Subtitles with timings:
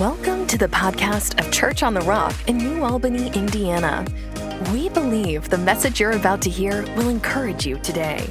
[0.00, 4.06] Welcome to the podcast of Church on the Rock in New Albany, Indiana.
[4.72, 8.24] We believe the message you're about to hear will encourage you today.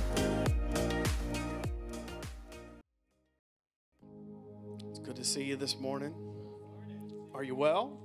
[4.90, 6.14] It's good to see you this morning.
[7.34, 8.00] Are you well?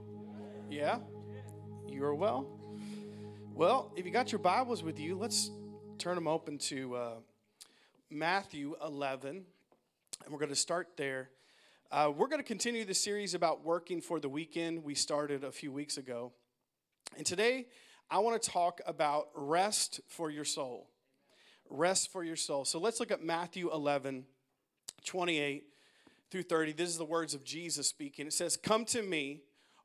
[0.68, 0.98] Yeah?
[1.86, 2.58] You are well?
[3.54, 5.52] Well, if you got your Bibles with you, let's
[5.98, 7.14] turn them open to uh,
[8.10, 9.28] Matthew 11,
[10.24, 11.30] and we're going to start there.
[11.92, 15.52] Uh, we're going to continue the series about working for the weekend we started a
[15.52, 16.32] few weeks ago.
[17.18, 17.66] And today,
[18.10, 20.88] I want to talk about rest for your soul.
[21.68, 22.64] Rest for your soul.
[22.64, 24.24] So let's look at Matthew 11,
[25.04, 25.64] 28
[26.30, 26.72] through 30.
[26.72, 28.26] This is the words of Jesus speaking.
[28.26, 29.42] It says, Come to me,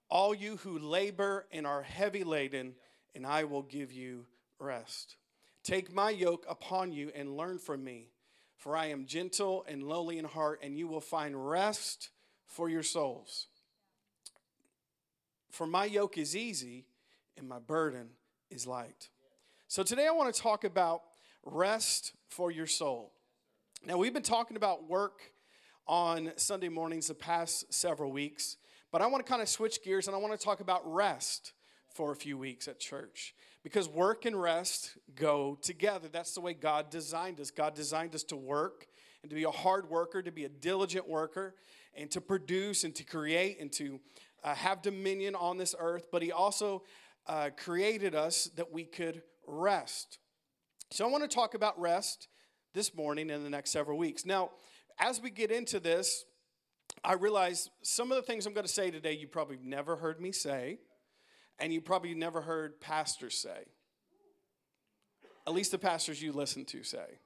[0.07, 2.75] all you who labor and are heavy laden,
[3.15, 4.27] and I will give you
[4.59, 5.17] rest.
[5.61, 8.11] Take my yoke upon you and learn from me
[8.57, 12.09] for I am gentle and lowly in heart, and you will find rest
[12.45, 13.47] for your souls.
[15.51, 16.85] For my yoke is easy
[17.37, 18.09] and my burden
[18.49, 19.09] is light.
[19.67, 21.01] So today I want to talk about
[21.43, 23.13] rest for your soul.
[23.85, 25.21] Now, we've been talking about work
[25.87, 28.57] on Sunday mornings the past several weeks,
[28.91, 31.53] but I want to kind of switch gears and I want to talk about rest
[31.93, 33.33] for a few weeks at church
[33.67, 36.07] because work and rest go together.
[36.07, 37.51] That's the way God designed us.
[37.51, 38.87] God designed us to work
[39.21, 41.53] and to be a hard worker, to be a diligent worker,
[41.93, 43.99] and to produce and to create and to
[44.41, 46.07] uh, have dominion on this earth.
[46.13, 46.83] But He also
[47.27, 50.19] uh, created us that we could rest.
[50.89, 52.29] So I want to talk about rest
[52.73, 54.25] this morning and the next several weeks.
[54.25, 54.51] Now,
[54.97, 56.23] as we get into this,
[57.03, 60.21] I realize some of the things I'm going to say today you probably never heard
[60.21, 60.79] me say
[61.59, 63.65] and you probably never heard pastors say.
[65.45, 67.19] At least the pastors you listen to say.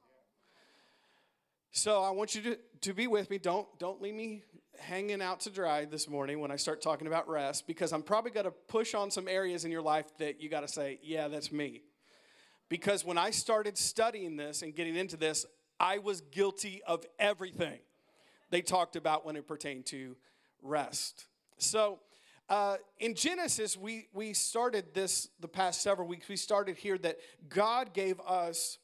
[1.72, 3.38] So I want you to, to be with me.
[3.38, 4.44] Don't, don't leave me
[4.80, 8.32] hanging out to dry this morning when I start talking about rest because I'm probably
[8.32, 11.28] going to push on some areas in your life that you got to say, yeah,
[11.28, 11.82] that's me.
[12.68, 15.46] Because when I started studying this and getting into this,
[15.80, 17.80] I was guilty of everything
[18.50, 20.16] they talked about when it pertained to
[20.62, 21.26] rest.
[21.58, 22.00] So,
[22.52, 26.28] uh, in Genesis, we, we started this the past several weeks.
[26.28, 27.18] We started here that
[27.48, 28.78] God gave us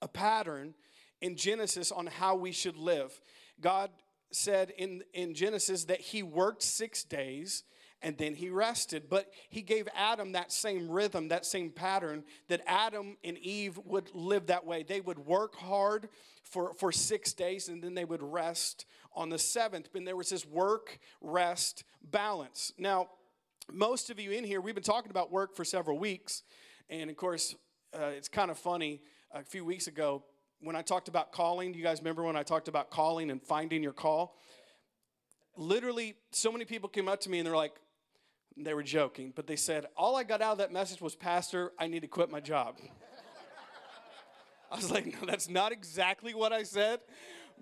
[0.00, 0.72] a pattern
[1.20, 3.20] in Genesis on how we should live.
[3.60, 3.90] God
[4.32, 7.64] said in, in Genesis that He worked six days
[8.06, 9.10] and then He rested.
[9.10, 14.08] But He gave Adam that same rhythm, that same pattern that Adam and Eve would
[14.14, 14.84] live that way.
[14.84, 16.08] They would work hard
[16.44, 19.88] for, for six days and then they would rest on the seventh.
[19.92, 22.72] And there was this work, rest, balance.
[22.78, 23.08] Now,
[23.72, 26.44] most of you in here, we've been talking about work for several weeks.
[26.88, 27.56] And of course,
[27.92, 29.02] uh, it's kind of funny.
[29.32, 30.22] A few weeks ago,
[30.60, 33.42] when I talked about calling, do you guys remember when I talked about calling and
[33.42, 34.36] finding your call?
[35.56, 37.74] Literally, so many people came up to me and they're like,
[38.64, 41.72] they were joking, but they said, All I got out of that message was, Pastor,
[41.78, 42.76] I need to quit my job.
[44.70, 47.00] I was like, No, that's not exactly what I said.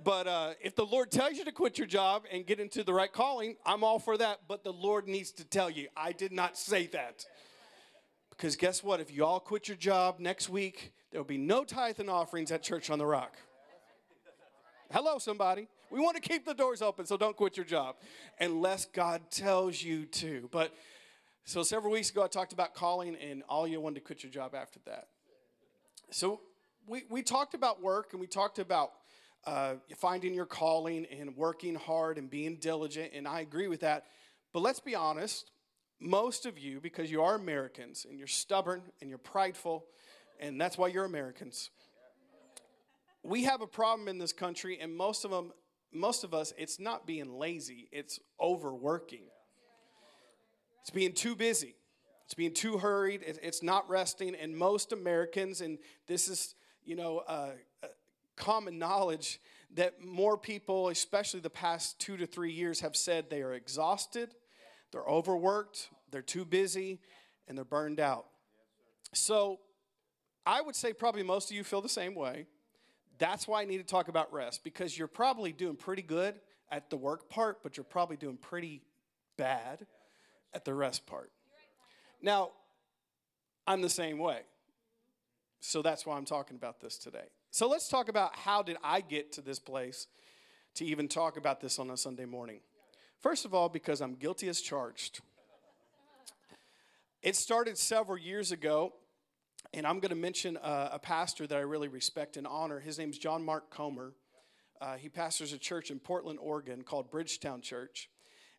[0.02, 2.92] But uh, if the Lord tells you to quit your job and get into the
[2.92, 4.40] right calling, I'm all for that.
[4.48, 7.24] But the Lord needs to tell you, I did not say that.
[8.30, 9.00] Because guess what?
[9.00, 12.50] If you all quit your job next week, there will be no tithe and offerings
[12.50, 13.36] at Church on the Rock.
[14.90, 15.68] Hello, somebody.
[15.90, 17.96] We want to keep the doors open, so don't quit your job
[18.40, 20.48] unless God tells you to.
[20.50, 20.74] But
[21.44, 24.32] so several weeks ago, I talked about calling, and all you wanted to quit your
[24.32, 25.08] job after that.
[26.10, 26.40] So
[26.86, 28.92] we, we talked about work and we talked about
[29.46, 34.04] uh, finding your calling and working hard and being diligent, and I agree with that.
[34.52, 35.50] But let's be honest,
[36.00, 39.84] most of you, because you are Americans and you're stubborn and you're prideful,
[40.40, 41.70] and that's why you're Americans.
[43.22, 45.52] We have a problem in this country, and most of them,
[45.94, 49.24] most of us, it's not being lazy, it's overworking.
[50.82, 51.76] It's being too busy.
[52.26, 53.22] It's being too hurried.
[53.24, 54.34] It's not resting.
[54.34, 57.52] And most Americans, and this is, you know, uh,
[58.36, 59.40] common knowledge
[59.74, 64.34] that more people, especially the past two to three years, have said they are exhausted,
[64.92, 67.00] they're overworked, they're too busy,
[67.48, 68.26] and they're burned out.
[69.12, 69.60] So
[70.46, 72.46] I would say probably most of you feel the same way.
[73.18, 76.34] That's why I need to talk about rest because you're probably doing pretty good
[76.70, 78.82] at the work part, but you're probably doing pretty
[79.36, 79.86] bad
[80.52, 81.30] at the rest part.
[82.20, 82.50] Now,
[83.66, 84.40] I'm the same way.
[85.60, 87.26] So that's why I'm talking about this today.
[87.50, 90.08] So let's talk about how did I get to this place
[90.74, 92.60] to even talk about this on a Sunday morning.
[93.20, 95.20] First of all, because I'm guilty as charged.
[97.22, 98.92] It started several years ago,
[99.72, 102.80] and I'm going to mention a, a, pastor that I really respect and honor.
[102.80, 104.12] His name's John Mark Comer.
[104.80, 108.08] Uh, he pastors a church in Portland, Oregon called Bridgetown Church.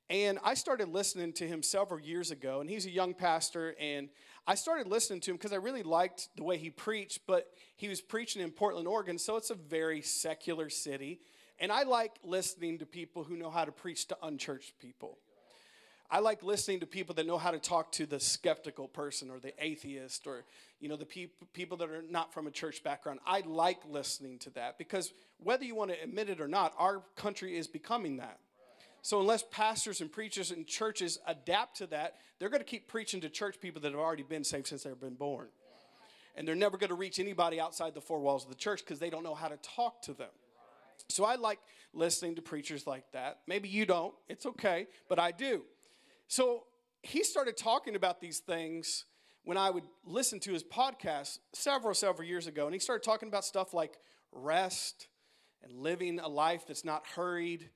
[0.09, 3.75] And I started listening to him several years ago, and he's a young pastor.
[3.79, 4.09] And
[4.45, 7.87] I started listening to him because I really liked the way he preached, but he
[7.87, 11.21] was preaching in Portland, Oregon, so it's a very secular city.
[11.59, 15.17] And I like listening to people who know how to preach to unchurched people.
[16.09, 19.39] I like listening to people that know how to talk to the skeptical person or
[19.39, 20.43] the atheist or
[20.79, 23.19] you know the peop- people that are not from a church background.
[23.25, 27.01] I like listening to that because whether you want to admit it or not, our
[27.15, 28.39] country is becoming that.
[29.01, 33.21] So unless pastors and preachers and churches adapt to that, they're going to keep preaching
[33.21, 35.47] to church people that have already been saved since they've been born.
[36.35, 38.99] And they're never going to reach anybody outside the four walls of the church because
[38.99, 40.31] they don't know how to talk to them.
[41.09, 41.59] So I like
[41.93, 43.39] listening to preachers like that.
[43.47, 45.63] Maybe you don't, it's okay, but I do.
[46.27, 46.63] So
[47.03, 49.05] he started talking about these things
[49.43, 52.65] when I would listen to his podcast several, several years ago.
[52.65, 53.97] And he started talking about stuff like
[54.31, 55.07] rest
[55.63, 57.69] and living a life that's not hurried.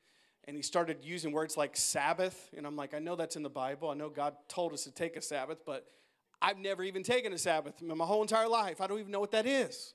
[0.45, 2.49] And he started using words like Sabbath.
[2.57, 3.89] And I'm like, I know that's in the Bible.
[3.89, 5.85] I know God told us to take a Sabbath, but
[6.41, 8.81] I've never even taken a Sabbath in my whole entire life.
[8.81, 9.93] I don't even know what that is.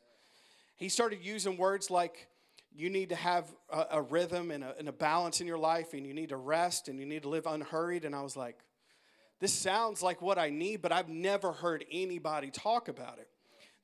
[0.76, 2.28] He started using words like
[2.74, 5.92] you need to have a, a rhythm and a, and a balance in your life,
[5.92, 8.04] and you need to rest and you need to live unhurried.
[8.04, 8.58] And I was like,
[9.40, 13.28] this sounds like what I need, but I've never heard anybody talk about it.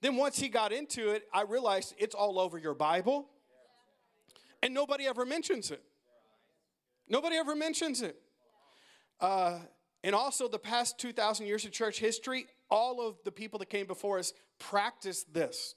[0.01, 3.29] Then once he got into it, I realized it's all over your Bible,
[4.63, 5.83] and nobody ever mentions it.
[7.09, 8.17] Nobody ever mentions it.
[9.21, 9.59] Uh,
[10.03, 13.87] and also, the past 2,000 years of church history, all of the people that came
[13.87, 15.75] before us practiced this.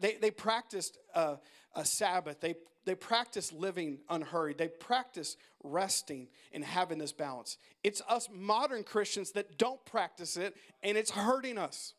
[0.00, 1.36] They, they practiced uh,
[1.74, 2.40] a Sabbath.
[2.40, 2.54] They,
[2.84, 4.58] they practice living unhurried.
[4.58, 7.58] They practice resting and having this balance.
[7.84, 11.94] It's us modern Christians that don't practice it, and it's hurting us.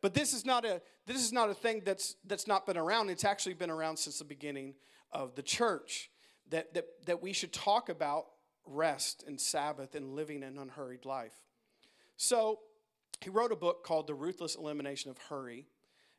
[0.00, 3.10] But this is not a this is not a thing that's that's not been around.
[3.10, 4.74] It's actually been around since the beginning
[5.10, 6.10] of the church.
[6.50, 8.26] That that that we should talk about
[8.64, 11.34] rest and Sabbath and living an unhurried life.
[12.16, 12.60] So
[13.20, 15.66] he wrote a book called The Ruthless Elimination of Hurry.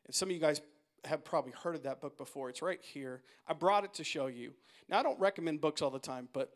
[0.06, 0.60] And some of you guys
[1.04, 2.48] have probably heard of that book before.
[2.50, 3.22] It's right here.
[3.48, 4.52] I brought it to show you.
[4.88, 6.52] Now, I don't recommend books all the time, but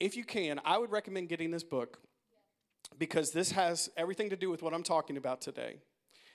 [0.00, 1.98] if you can, I would recommend getting this book
[2.98, 5.78] because this has everything to do with what I'm talking about today.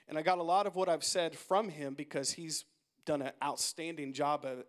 [0.08, 2.64] And I got a lot of what I've said from him because he's
[3.06, 4.64] done an outstanding job of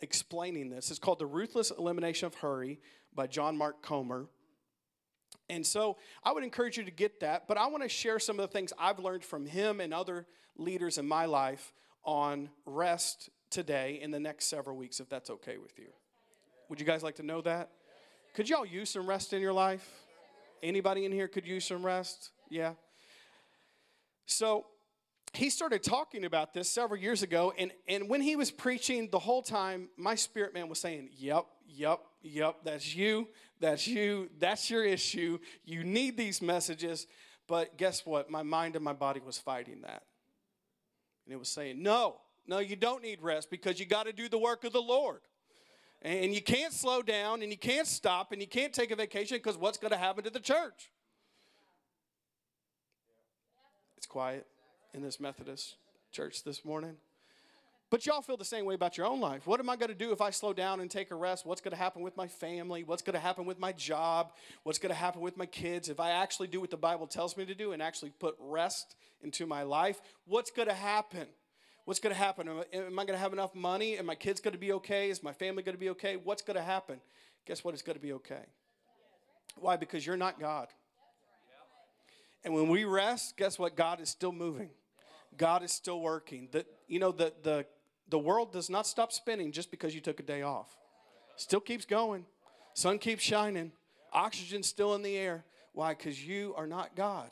[0.00, 0.90] explaining this.
[0.90, 2.80] It's called The Ruthless Elimination of Hurry
[3.14, 4.26] by John Mark Comer.
[5.48, 8.38] And so I would encourage you to get that, but I want to share some
[8.38, 10.26] of the things I've learned from him and other
[10.56, 11.72] leaders in my life
[12.04, 15.88] on rest today in the next several weeks, if that's okay with you.
[16.68, 17.70] Would you guys like to know that?
[18.34, 19.88] Could y'all use some rest in your life?
[20.62, 22.30] Anybody in here could use some rest?
[22.48, 22.74] Yeah.
[24.26, 24.66] So
[25.32, 29.18] he started talking about this several years ago, and, and when he was preaching the
[29.18, 34.70] whole time, my spirit man was saying, Yep, yep, yep, that's you, that's you, that's
[34.70, 35.38] your issue.
[35.64, 37.06] You need these messages.
[37.46, 38.30] But guess what?
[38.30, 40.04] My mind and my body was fighting that.
[41.30, 42.16] And it was saying, no,
[42.48, 45.20] no, you don't need rest because you got to do the work of the Lord.
[46.02, 49.36] And you can't slow down and you can't stop and you can't take a vacation
[49.36, 50.90] because what's going to happen to the church?
[53.96, 54.44] It's quiet
[54.92, 55.76] in this Methodist
[56.10, 56.96] church this morning.
[57.90, 59.48] But y'all feel the same way about your own life.
[59.48, 61.44] What am I going to do if I slow down and take a rest?
[61.44, 62.84] What's going to happen with my family?
[62.84, 64.30] What's going to happen with my job?
[64.62, 65.88] What's going to happen with my kids?
[65.88, 68.94] If I actually do what the Bible tells me to do and actually put rest
[69.22, 71.26] into my life, what's going to happen?
[71.84, 72.48] What's going to happen?
[72.48, 73.98] Am I, going to have enough money?
[73.98, 75.10] Am my kids going to be okay?
[75.10, 76.16] Is my family going to be okay?
[76.16, 77.00] What's going to happen?
[77.44, 77.74] Guess what?
[77.74, 78.44] It's going to be okay.
[79.56, 79.76] Why?
[79.76, 80.68] Because you're not God.
[82.44, 83.74] And when we rest, guess what?
[83.74, 84.70] God is still moving.
[85.36, 86.48] God is still working.
[86.52, 87.66] The, you know, the, the
[88.10, 90.76] the world does not stop spinning just because you took a day off.
[91.36, 92.26] Still keeps going.
[92.74, 93.72] Sun keeps shining.
[94.12, 95.44] Oxygen's still in the air.
[95.72, 95.94] Why?
[95.94, 97.30] Because you are not God.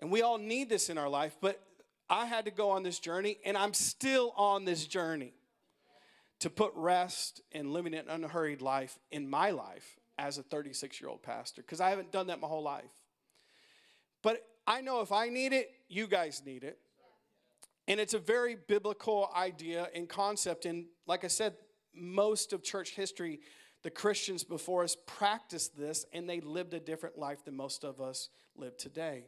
[0.00, 1.60] And we all need this in our life, but
[2.08, 5.32] I had to go on this journey, and I'm still on this journey
[6.40, 11.08] to put rest and living an unhurried life in my life as a 36 year
[11.08, 12.90] old pastor, because I haven't done that my whole life.
[14.22, 16.78] But I know if I need it, you guys need it.
[17.90, 20.64] And it's a very biblical idea and concept.
[20.64, 21.54] And like I said,
[21.92, 23.40] most of church history,
[23.82, 28.00] the Christians before us practiced this and they lived a different life than most of
[28.00, 29.24] us live today.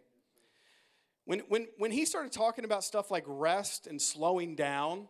[1.25, 5.09] When, when, when he started talking about stuff like rest and slowing down,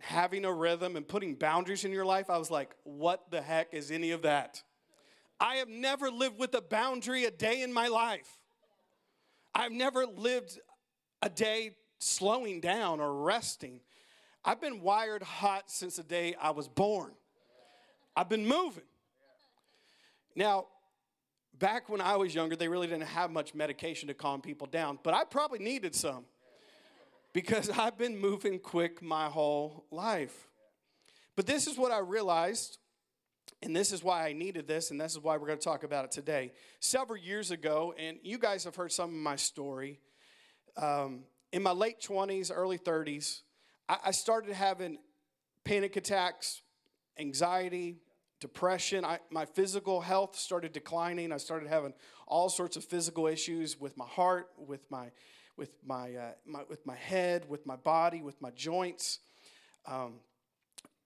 [0.00, 3.72] having a rhythm and putting boundaries in your life, I was like, what the heck
[3.72, 4.62] is any of that?
[5.40, 8.28] I have never lived with a boundary a day in my life.
[9.54, 10.58] I've never lived
[11.22, 13.80] a day slowing down or resting.
[14.44, 17.12] I've been wired hot since the day I was born.
[18.16, 18.84] I've been moving.
[20.36, 20.66] Now,
[21.58, 24.98] back when I was younger, they really didn't have much medication to calm people down,
[25.02, 26.24] but I probably needed some
[27.32, 30.48] because I've been moving quick my whole life.
[31.36, 32.78] But this is what I realized,
[33.62, 35.82] and this is why I needed this, and this is why we're going to talk
[35.82, 36.52] about it today.
[36.80, 40.00] Several years ago, and you guys have heard some of my story,
[40.76, 43.42] um, in my late 20s, early 30s,
[43.88, 44.98] I, I started having
[45.62, 46.62] panic attacks,
[47.16, 47.98] anxiety,
[48.40, 49.04] depression.
[49.04, 51.30] I, my physical health started declining.
[51.30, 51.94] I started having
[52.26, 55.12] all sorts of physical issues with my heart, with my,
[55.56, 59.20] with my, uh, my with my head, with my body, with my joints.
[59.86, 60.14] Um,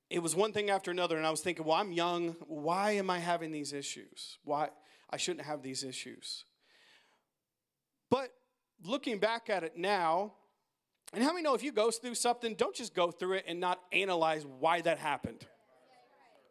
[0.09, 2.37] it was one thing after another, and I was thinking, well, I'm young.
[2.47, 4.39] Why am I having these issues?
[4.45, 4.71] Why
[5.11, 6.47] I shouldn't have these issues?
[8.09, 8.33] But
[8.85, 10.33] looking back at it now,
[11.13, 13.61] and how many know if you go through something, don't just go through it and
[13.61, 15.47] not analyze why that happened?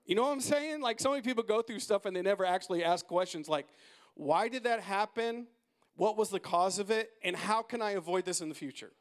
[0.06, 0.82] You know what I'm saying?
[0.82, 3.68] Like so many people go through stuff and they never actually ask questions like,
[4.16, 5.48] why did that happen?
[5.96, 7.12] What was the cause of it?
[7.24, 8.92] And how can I avoid this in the future?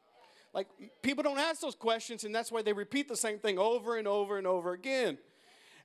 [0.53, 0.67] Like
[1.01, 4.07] people don't ask those questions, and that's why they repeat the same thing over and
[4.07, 5.17] over and over again.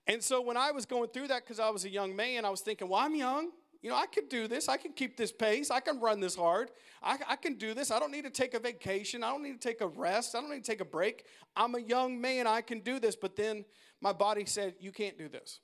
[0.07, 2.51] And so when I was going through that, because I was a young man, I
[2.51, 3.51] was thinking, well, I'm young.
[3.83, 4.69] You know, I can do this.
[4.69, 5.71] I can keep this pace.
[5.71, 6.71] I can run this hard.
[7.03, 7.91] I, I, can do this.
[7.91, 9.25] I don't need to take a vacation.
[9.25, 10.37] I don't need to take a rest.
[10.37, 11.25] I don't need to take a break.
[11.57, 12.47] I'm a young man.
[12.47, 13.17] I can do this.
[13.17, 13.65] But then
[14.01, 15.59] my body said, You can't do this.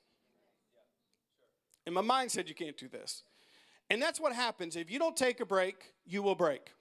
[1.85, 3.23] And my mind said, You can't do this.
[3.89, 4.75] And that's what happens.
[4.75, 6.73] If you don't take a break, you will break.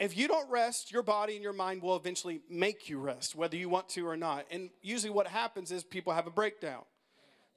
[0.00, 3.56] If you don't rest, your body and your mind will eventually make you rest, whether
[3.56, 4.46] you want to or not.
[4.50, 6.84] And usually, what happens is people have a breakdown.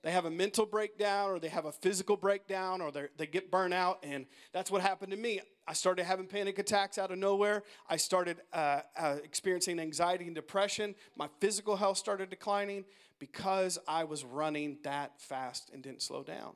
[0.03, 3.74] They have a mental breakdown, or they have a physical breakdown, or they get burnt
[3.74, 4.00] out.
[4.01, 5.41] And that's what happened to me.
[5.67, 7.63] I started having panic attacks out of nowhere.
[7.88, 10.96] I started uh, uh, experiencing anxiety and depression.
[11.15, 12.86] My physical health started declining
[13.20, 16.55] because I was running that fast and didn't slow down.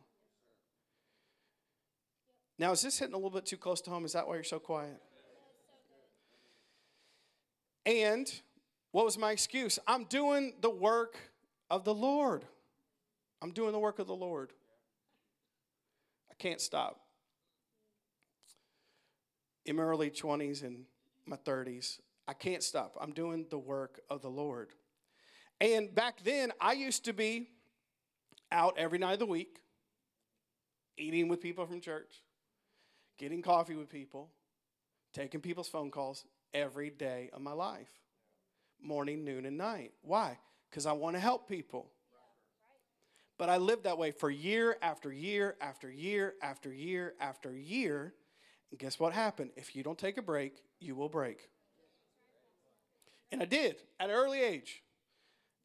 [2.57, 4.05] Now, is this hitting a little bit too close to home?
[4.05, 4.99] Is that why you're so quiet?
[7.85, 8.31] And
[8.91, 9.77] what was my excuse?
[9.87, 11.17] I'm doing the work
[11.69, 12.45] of the Lord.
[13.41, 14.53] I'm doing the work of the Lord.
[16.31, 16.99] I can't stop
[19.65, 20.85] in my early 20s and
[21.25, 21.99] my 30s.
[22.27, 22.97] I can't stop.
[22.99, 24.69] I'm doing the work of the Lord.
[25.61, 27.49] And back then, I used to be
[28.51, 29.59] out every night of the week,
[30.97, 32.21] eating with people from church,
[33.17, 34.29] getting coffee with people,
[35.13, 37.89] taking people's phone calls every day of my life
[38.81, 39.91] morning, noon, and night.
[40.01, 40.37] Why?
[40.69, 41.91] Because I want to help people.
[43.37, 48.13] But I lived that way for year after year after year after year after year
[48.75, 49.51] and guess what happened?
[49.55, 51.49] If you don't take a break, you will break.
[53.31, 54.83] And I did at an early age.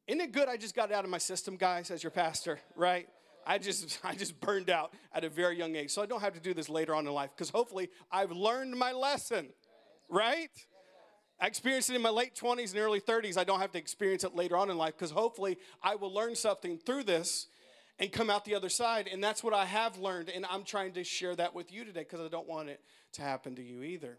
[0.06, 2.60] Isn't it good I just got it out of my system, guys, as your pastor,
[2.76, 3.08] right?
[3.44, 5.90] I just I just burned out at a very young age.
[5.90, 8.78] So I don't have to do this later on in life because hopefully I've learned
[8.78, 9.48] my lesson.
[10.08, 10.50] Right?
[11.40, 13.38] I experienced it in my late 20s and early 30s.
[13.38, 16.36] I don't have to experience it later on in life because hopefully I will learn
[16.36, 17.48] something through this
[18.00, 19.08] and come out the other side.
[19.12, 20.30] And that's what I have learned.
[20.30, 22.80] And I'm trying to share that with you today because I don't want it
[23.12, 24.18] to happen to you either.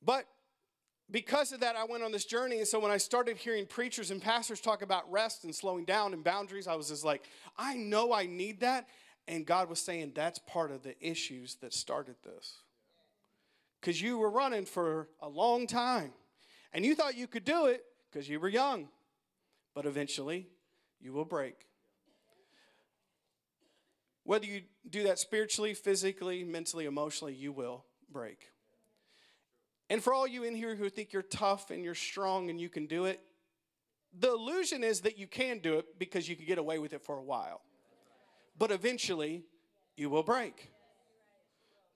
[0.00, 0.26] But
[1.10, 2.58] because of that, I went on this journey.
[2.58, 6.14] And so when I started hearing preachers and pastors talk about rest and slowing down
[6.14, 7.24] and boundaries, I was just like,
[7.58, 8.88] I know I need that.
[9.26, 12.58] And God was saying that's part of the issues that started this.
[13.80, 16.12] Because you were running for a long time
[16.72, 18.88] and you thought you could do it because you were young.
[19.74, 20.48] But eventually,
[21.00, 21.66] you will break.
[24.24, 28.50] Whether you do that spiritually, physically, mentally, emotionally, you will break.
[29.88, 32.68] And for all you in here who think you're tough and you're strong and you
[32.68, 33.20] can do it,
[34.18, 37.02] the illusion is that you can do it because you can get away with it
[37.02, 37.60] for a while.
[38.58, 39.44] But eventually,
[39.96, 40.70] you will break.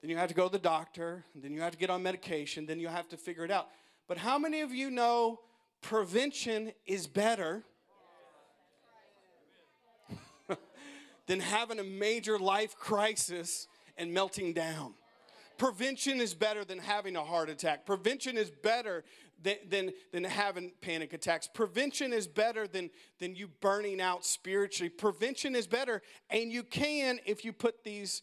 [0.00, 2.64] Then you have to go to the doctor, then you have to get on medication,
[2.64, 3.68] then you have to figure it out.
[4.06, 5.40] But how many of you know
[5.82, 7.64] prevention is better
[11.30, 14.94] than having a major life crisis and melting down.
[15.58, 17.86] Prevention is better than having a heart attack.
[17.86, 19.04] Prevention is better
[19.40, 21.46] than, than, than having panic attacks.
[21.46, 24.90] Prevention is better than, than you burning out spiritually.
[24.90, 28.22] Prevention is better, and you can if you put these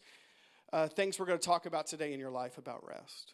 [0.74, 3.32] uh, things we're going to talk about today in your life about rest.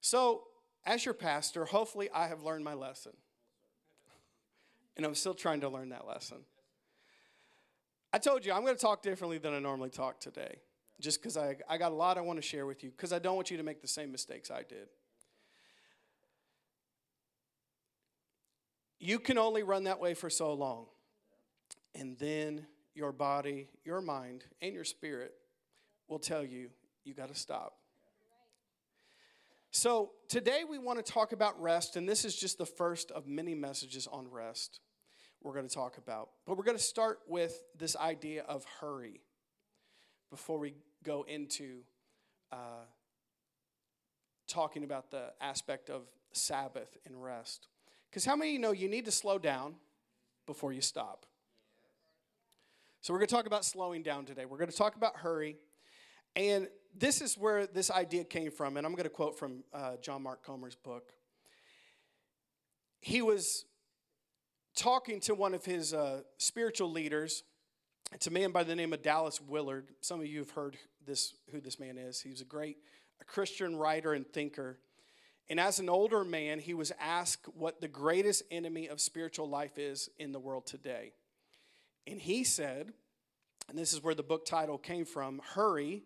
[0.00, 0.44] So,
[0.86, 3.14] as your pastor, hopefully I have learned my lesson.
[4.96, 6.44] And I'm still trying to learn that lesson.
[8.12, 10.60] I told you I'm going to talk differently than I normally talk today,
[11.00, 13.18] just because I, I got a lot I want to share with you, because I
[13.18, 14.88] don't want you to make the same mistakes I did.
[18.98, 20.86] you can only run that way for so long.
[21.94, 25.34] And then your body, your mind, and your spirit
[26.08, 26.70] will tell you
[27.04, 27.76] you got to stop.
[29.70, 33.26] So, today we want to talk about rest, and this is just the first of
[33.26, 34.80] many messages on rest
[35.42, 36.30] we're going to talk about.
[36.46, 39.20] But we're going to start with this idea of hurry
[40.30, 41.80] before we go into
[42.52, 42.84] uh,
[44.46, 46.02] talking about the aspect of
[46.32, 47.68] Sabbath and rest.
[48.10, 49.74] Because how many you know you need to slow down
[50.46, 51.26] before you stop?
[53.00, 54.44] So, we're going to talk about slowing down today.
[54.44, 55.56] We're going to talk about hurry.
[56.34, 58.76] And this is where this idea came from.
[58.76, 61.12] And I'm going to quote from uh, John Mark Comer's book.
[63.00, 63.64] He was
[64.78, 67.42] talking to one of his uh, spiritual leaders.
[68.12, 69.88] It's a man by the name of Dallas Willard.
[70.00, 72.20] Some of you have heard this, who this man is.
[72.20, 72.78] He's a great
[73.20, 74.78] a Christian writer and thinker.
[75.50, 79.78] And as an older man, he was asked what the greatest enemy of spiritual life
[79.78, 81.12] is in the world today.
[82.06, 82.92] And he said,
[83.68, 86.04] and this is where the book title came from hurry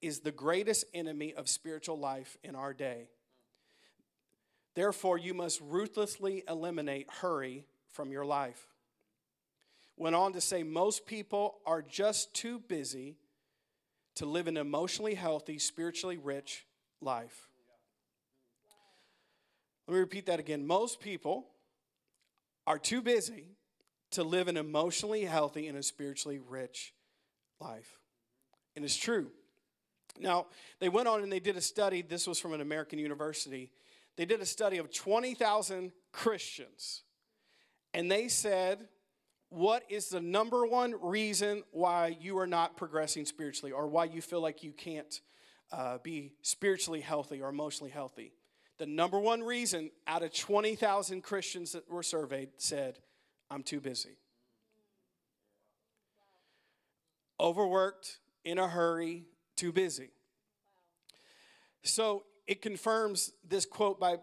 [0.00, 3.10] is the greatest enemy of spiritual life in our day.
[4.74, 8.66] Therefore, you must ruthlessly eliminate hurry from your life.
[9.96, 13.16] Went on to say, most people are just too busy
[14.16, 16.66] to live an emotionally healthy, spiritually rich
[17.00, 17.48] life.
[19.86, 20.66] Let me repeat that again.
[20.66, 21.46] Most people
[22.66, 23.56] are too busy
[24.12, 26.92] to live an emotionally healthy and a spiritually rich
[27.60, 27.98] life.
[28.76, 29.30] And it's true.
[30.18, 30.46] Now,
[30.78, 32.02] they went on and they did a study.
[32.02, 33.70] This was from an American university.
[34.16, 37.02] They did a study of 20,000 Christians.
[37.94, 38.88] And they said,
[39.50, 44.22] What is the number one reason why you are not progressing spiritually or why you
[44.22, 45.20] feel like you can't
[45.70, 48.32] uh, be spiritually healthy or emotionally healthy?
[48.78, 52.98] The number one reason out of 20,000 Christians that were surveyed said,
[53.50, 54.16] I'm too busy.
[57.38, 59.24] Overworked, in a hurry,
[59.56, 60.10] too busy.
[61.82, 64.16] So it confirms this quote by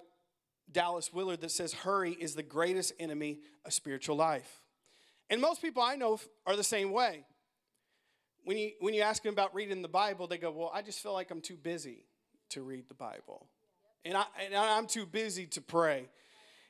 [0.72, 4.62] Dallas Willard that says, Hurry is the greatest enemy of spiritual life.
[5.30, 7.26] And most people I know are the same way.
[8.46, 11.02] When you, when you ask them about reading the Bible, they go, Well, I just
[11.02, 12.06] feel like I'm too busy
[12.50, 13.48] to read the Bible.
[14.06, 16.10] And, I, and I'm too busy to pray.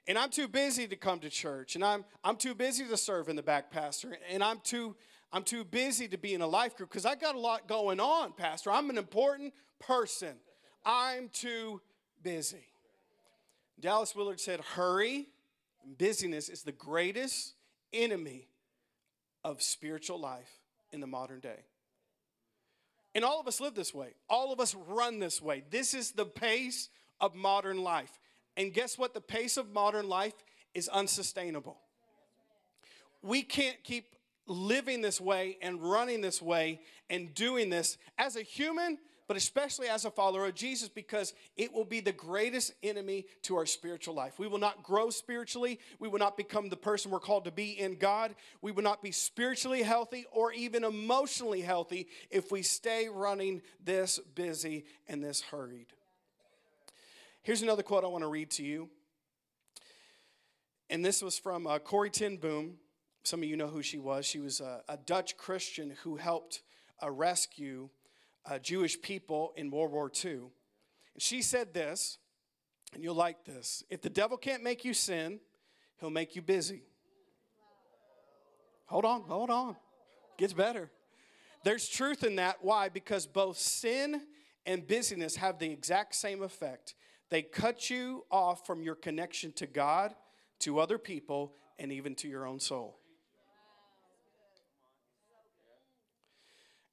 [0.07, 1.75] And I'm too busy to come to church.
[1.75, 4.17] And I'm, I'm too busy to serve in the back, Pastor.
[4.29, 4.95] And I'm too,
[5.31, 7.99] I'm too busy to be in a life group because I got a lot going
[7.99, 8.71] on, Pastor.
[8.71, 10.35] I'm an important person.
[10.83, 11.81] I'm too
[12.23, 12.68] busy.
[13.79, 15.27] Dallas Willard said, Hurry
[15.83, 17.53] and busyness is the greatest
[17.93, 18.47] enemy
[19.43, 20.51] of spiritual life
[20.91, 21.63] in the modern day.
[23.15, 24.09] And all of us live this way.
[24.29, 25.63] All of us run this way.
[25.69, 26.89] This is the pace
[27.19, 28.19] of modern life.
[28.55, 29.13] And guess what?
[29.13, 30.33] The pace of modern life
[30.73, 31.77] is unsustainable.
[33.21, 34.15] We can't keep
[34.45, 38.97] living this way and running this way and doing this as a human,
[39.29, 43.55] but especially as a follower of Jesus, because it will be the greatest enemy to
[43.57, 44.39] our spiritual life.
[44.39, 45.79] We will not grow spiritually.
[45.99, 48.33] We will not become the person we're called to be in God.
[48.63, 54.17] We will not be spiritually healthy or even emotionally healthy if we stay running this
[54.33, 55.93] busy and this hurried.
[57.43, 58.89] Here's another quote I want to read to you.
[60.89, 62.77] And this was from uh, Corrie ten Boom.
[63.21, 64.25] Some of you know who she was.
[64.25, 66.63] She was a, a Dutch Christian who helped
[67.03, 67.89] uh, rescue
[68.49, 70.31] uh, Jewish people in World War II.
[70.31, 70.49] And
[71.17, 72.17] she said this,
[72.93, 75.39] and you'll like this if the devil can't make you sin,
[75.99, 76.83] he'll make you busy.
[78.87, 79.75] Hold on, hold on.
[80.37, 80.89] Gets better.
[81.63, 82.57] There's truth in that.
[82.61, 82.89] Why?
[82.89, 84.21] Because both sin
[84.65, 86.95] and busyness have the exact same effect.
[87.29, 90.15] They cut you off from your connection to God,
[90.59, 92.98] to other people, and even to your own soul.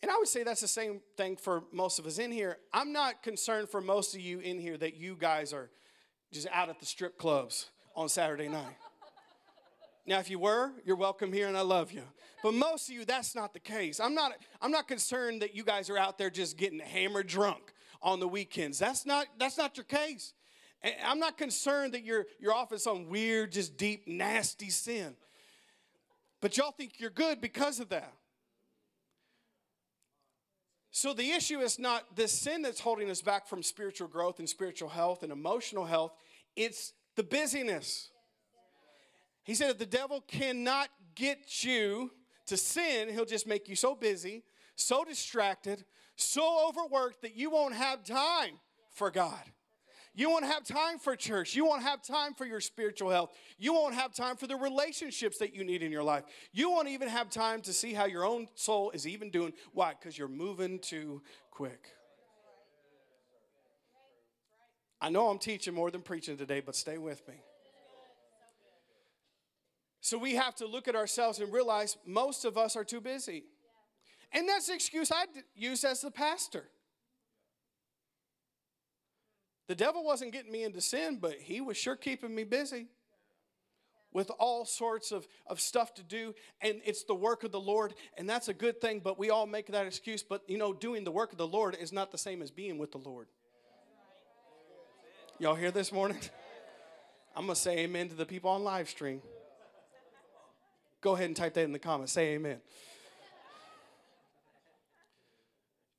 [0.02, 2.58] And I would say that's the same thing for most of us in here.
[2.72, 5.70] I'm not concerned for most of you in here that you guys are
[6.32, 8.76] just out at the strip clubs on Saturday night.
[10.06, 12.02] Now, if you were, you're welcome here and I love you.
[12.42, 13.98] But most of you, that's not the case.
[13.98, 14.32] I'm not,
[14.62, 18.28] I'm not concerned that you guys are out there just getting hammered drunk on the
[18.28, 18.78] weekends.
[18.78, 20.34] That's not, that's not your case.
[20.82, 25.16] And I'm not concerned that you're, you're off in some weird, just deep, nasty sin.
[26.40, 28.12] But y'all think you're good because of that.
[30.96, 34.48] So the issue is not this sin that's holding us back from spiritual growth and
[34.48, 36.12] spiritual health and emotional health,
[36.56, 38.08] it's the busyness.
[39.44, 42.12] He said if the devil cannot get you
[42.46, 44.42] to sin, he'll just make you so busy,
[44.74, 45.84] so distracted,
[46.16, 48.58] so overworked that you won't have time
[48.90, 49.42] for God.
[50.16, 51.54] You won't have time for church.
[51.54, 53.32] You won't have time for your spiritual health.
[53.58, 56.24] You won't have time for the relationships that you need in your life.
[56.52, 59.52] You won't even have time to see how your own soul is even doing.
[59.74, 59.92] Why?
[59.92, 61.90] Because you're moving too quick.
[65.02, 67.34] I know I'm teaching more than preaching today, but stay with me.
[70.00, 73.44] So we have to look at ourselves and realize most of us are too busy.
[74.32, 76.64] And that's the excuse I use as the pastor.
[79.68, 82.86] The devil wasn't getting me into sin, but he was sure keeping me busy
[84.12, 86.34] with all sorts of, of stuff to do.
[86.60, 89.46] And it's the work of the Lord, and that's a good thing, but we all
[89.46, 90.22] make that excuse.
[90.22, 92.78] But you know, doing the work of the Lord is not the same as being
[92.78, 93.26] with the Lord.
[95.38, 96.18] Y'all hear this morning?
[97.36, 99.20] I'm to say amen to the people on live stream.
[101.02, 102.12] Go ahead and type that in the comments.
[102.12, 102.60] Say amen.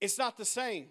[0.02, 0.88] It's not the same.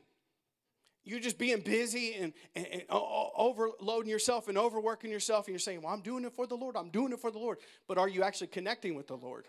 [1.06, 5.82] You're just being busy and, and, and, overloading yourself and overworking yourself, and you're saying,
[5.82, 6.76] Well, I'm doing it for the Lord.
[6.76, 7.58] I'm doing it for the Lord.
[7.86, 9.46] But are you actually connecting with the Lord?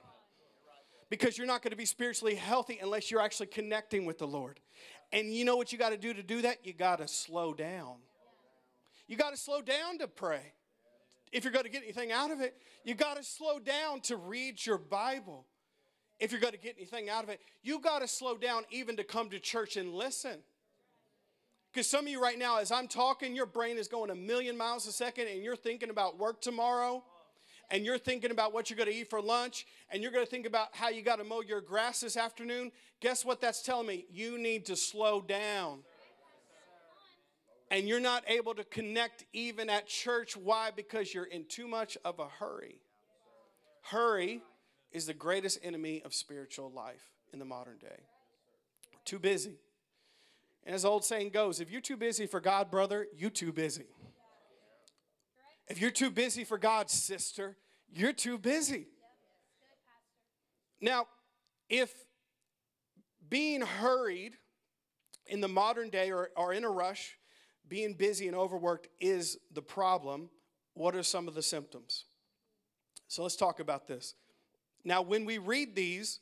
[1.09, 4.59] Because you're not going to be spiritually healthy unless you're actually connecting with the Lord.
[5.11, 6.63] And you know what you got to do to do that?
[6.63, 7.95] You got to slow down.
[9.07, 10.53] You got to slow down to pray.
[11.31, 14.15] If you're going to get anything out of it, you got to slow down to
[14.15, 15.47] read your Bible.
[16.19, 18.97] If you're going to get anything out of it, you got to slow down even
[18.97, 20.39] to come to church and listen.
[21.77, 24.57] Because some of you right now, as I'm talking, your brain is going a million
[24.57, 27.03] miles a second and you're thinking about work tomorrow
[27.69, 30.29] and you're thinking about what you're going to eat for lunch and you're going to
[30.31, 32.71] think about how you got to mow your grass this afternoon.
[32.99, 34.07] Guess what that's telling me?
[34.11, 35.81] You need to slow down
[37.69, 40.35] and you're not able to connect even at church.
[40.35, 40.71] Why?
[40.75, 42.79] Because you're in too much of a hurry.
[43.83, 44.41] Hurry
[44.91, 47.99] is the greatest enemy of spiritual life in the modern day.
[48.93, 49.59] We're too busy.
[50.67, 53.53] And as the old saying goes, if you're too busy for God, brother, you too
[53.53, 53.85] busy.
[55.69, 57.55] If you're too busy for God, sister,
[57.89, 58.87] you're too busy.
[60.81, 61.07] Now,
[61.69, 61.93] if
[63.29, 64.33] being hurried
[65.25, 67.17] in the modern day or, or in a rush
[67.69, 70.29] being busy and overworked is the problem,
[70.73, 72.03] what are some of the symptoms?
[73.07, 74.15] So let's talk about this.
[74.83, 76.19] Now, when we read these,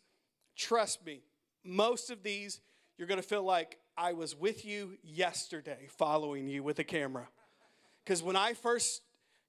[0.56, 1.22] trust me,
[1.64, 2.62] most of these
[2.96, 7.28] you're going to feel like I was with you yesterday, following you with a camera.
[8.04, 9.02] Because when I first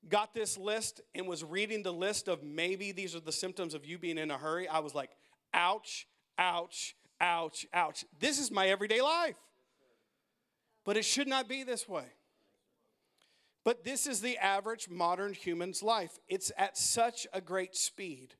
[0.09, 3.85] got this list and was reading the list of maybe these are the symptoms of
[3.85, 5.11] you being in a hurry, I was like,
[5.52, 6.06] ouch,
[6.38, 8.04] ouch, ouch, ouch.
[8.20, 9.37] This is my everyday life.
[10.85, 12.06] But it should not be this way.
[13.64, 16.20] But this is the average modern human's life.
[16.28, 18.35] It's at such a great speed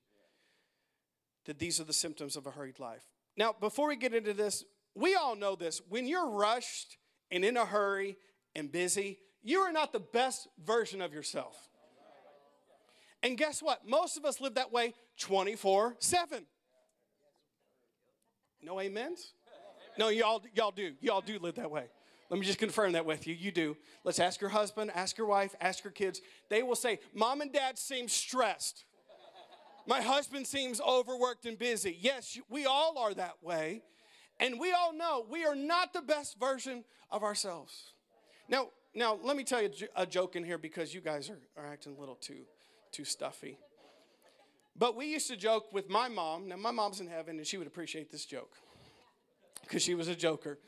[1.47, 3.03] that these are the symptoms of a hurried life.
[3.37, 4.65] Now, before we get into this,
[4.97, 5.81] we all know this.
[5.89, 6.97] When you're rushed
[7.31, 8.17] and in a hurry
[8.55, 11.69] and busy, you are not the best version of yourself.
[13.23, 13.87] And guess what?
[13.87, 16.47] Most of us live that way 24 7.
[18.63, 19.33] No amens?
[19.99, 20.95] No, y'all, y'all do.
[21.01, 21.85] Y'all do live that way.
[22.29, 23.35] Let me just confirm that with you.
[23.35, 23.77] You do.
[24.03, 26.21] Let's ask your husband, ask your wife, ask your kids.
[26.51, 28.85] They will say, Mom and dad seem stressed.
[29.87, 31.97] My husband seems overworked and busy.
[32.01, 33.83] Yes, we all are that way.
[34.39, 37.93] And we all know we are not the best version of ourselves.
[38.49, 41.67] Now, now let me tell you a joke in here because you guys are, are
[41.67, 42.45] acting a little too,
[42.93, 43.59] too stuffy.
[44.79, 46.49] But we used to joke with my mom.
[46.49, 48.53] Now, my mom's in heaven, and she would appreciate this joke
[49.63, 50.59] because she was a joker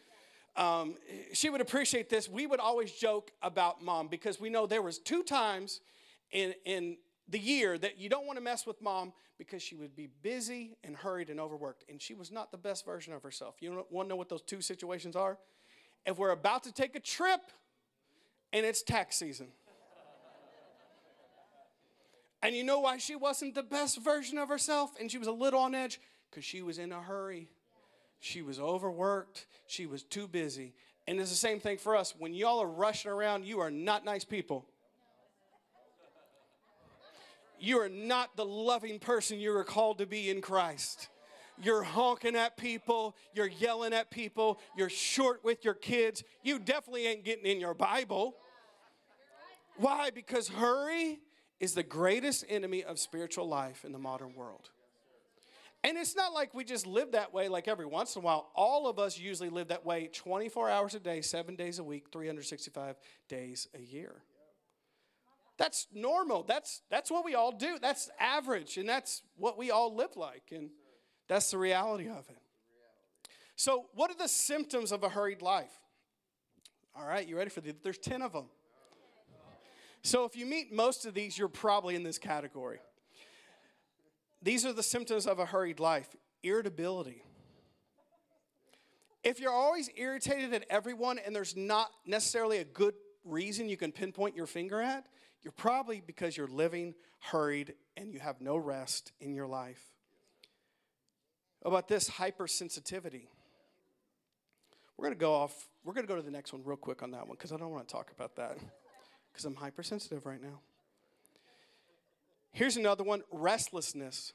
[0.58, 0.96] um,
[1.32, 2.28] she would appreciate this.
[2.28, 5.80] We would always joke about mom because we know there was two times
[6.32, 6.96] in, in
[7.28, 10.76] the year that you don't want to mess with mom because she would be busy
[10.82, 11.84] and hurried and overworked.
[11.88, 13.56] And she was not the best version of herself.
[13.60, 15.38] You want to know what those two situations are?
[16.06, 17.40] If we're about to take a trip
[18.52, 19.48] and it's tax season.
[22.42, 25.32] and you know why she wasn't the best version of herself and she was a
[25.32, 26.00] little on edge?
[26.30, 27.48] Because she was in a hurry.
[28.20, 29.46] She was overworked.
[29.66, 30.74] She was too busy.
[31.06, 32.14] And it's the same thing for us.
[32.18, 34.66] When y'all are rushing around, you are not nice people.
[37.60, 41.08] You are not the loving person you are called to be in Christ.
[41.60, 46.22] You're honking at people, you're yelling at people, you're short with your kids.
[46.42, 48.36] You definitely ain't getting in your Bible.
[49.76, 50.10] Why?
[50.10, 51.18] Because hurry
[51.58, 54.70] is the greatest enemy of spiritual life in the modern world.
[55.84, 58.50] And it's not like we just live that way like every once in a while.
[58.54, 62.06] All of us usually live that way 24 hours a day, seven days a week,
[62.12, 62.96] 365
[63.28, 64.22] days a year.
[65.58, 66.44] That's normal.
[66.44, 67.78] That's, that's what we all do.
[67.80, 70.44] That's average, and that's what we all live like.
[70.52, 70.70] And
[71.26, 72.38] that's the reality of it.
[73.56, 75.72] So, what are the symptoms of a hurried life?
[76.96, 77.74] All right, you ready for the?
[77.82, 78.46] There's 10 of them.
[80.02, 82.78] So if you meet most of these, you're probably in this category.
[84.42, 86.08] These are the symptoms of a hurried life
[86.42, 87.24] irritability.
[89.24, 92.94] If you're always irritated at everyone and there's not necessarily a good
[93.24, 95.04] reason you can pinpoint your finger at,
[95.42, 99.82] you're probably because you're living hurried and you have no rest in your life.
[101.64, 103.26] About this hypersensitivity?
[104.96, 107.02] We're going to go off, we're going to go to the next one real quick
[107.02, 108.58] on that one because I don't want to talk about that
[109.32, 110.60] because I'm hypersensitive right now.
[112.50, 114.32] Here's another one restlessness.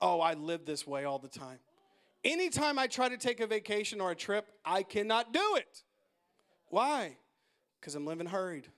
[0.00, 1.58] Oh, I live this way all the time.
[2.24, 5.82] Anytime I try to take a vacation or a trip, I cannot do it.
[6.68, 7.16] Why?
[7.80, 8.68] Because I'm living hurried.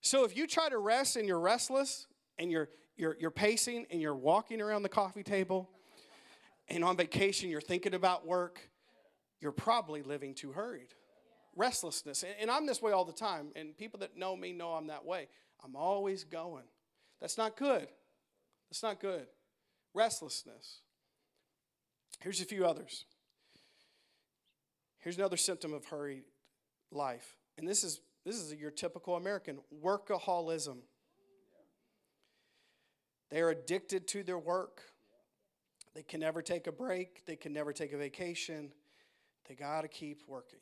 [0.00, 2.06] So if you try to rest and you're restless
[2.38, 5.68] and you're, you're, you're pacing and you're walking around the coffee table
[6.68, 8.60] and on vacation you're thinking about work,
[9.40, 10.94] you're probably living too hurried.
[11.56, 12.22] Restlessness.
[12.22, 13.48] And, and I'm this way all the time.
[13.56, 15.28] And people that know me know I'm that way.
[15.64, 16.64] I'm always going.
[17.20, 17.88] That's not good.
[18.70, 19.26] That's not good.
[19.94, 20.80] Restlessness.
[22.20, 23.04] Here's a few others.
[24.98, 26.24] Here's another symptom of hurried
[26.92, 27.36] life.
[27.58, 30.78] And this is this is your typical American workaholism.
[33.30, 34.82] They are addicted to their work.
[35.94, 38.72] They can never take a break, they can never take a vacation.
[39.48, 40.60] They got to keep working.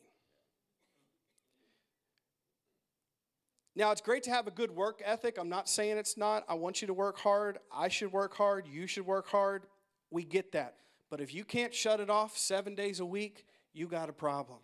[3.76, 5.36] Now, it's great to have a good work ethic.
[5.38, 6.44] I'm not saying it's not.
[6.48, 7.58] I want you to work hard.
[7.70, 8.66] I should work hard.
[8.66, 9.66] You should work hard.
[10.10, 10.76] We get that.
[11.10, 13.44] But if you can't shut it off seven days a week,
[13.74, 14.58] you got a problem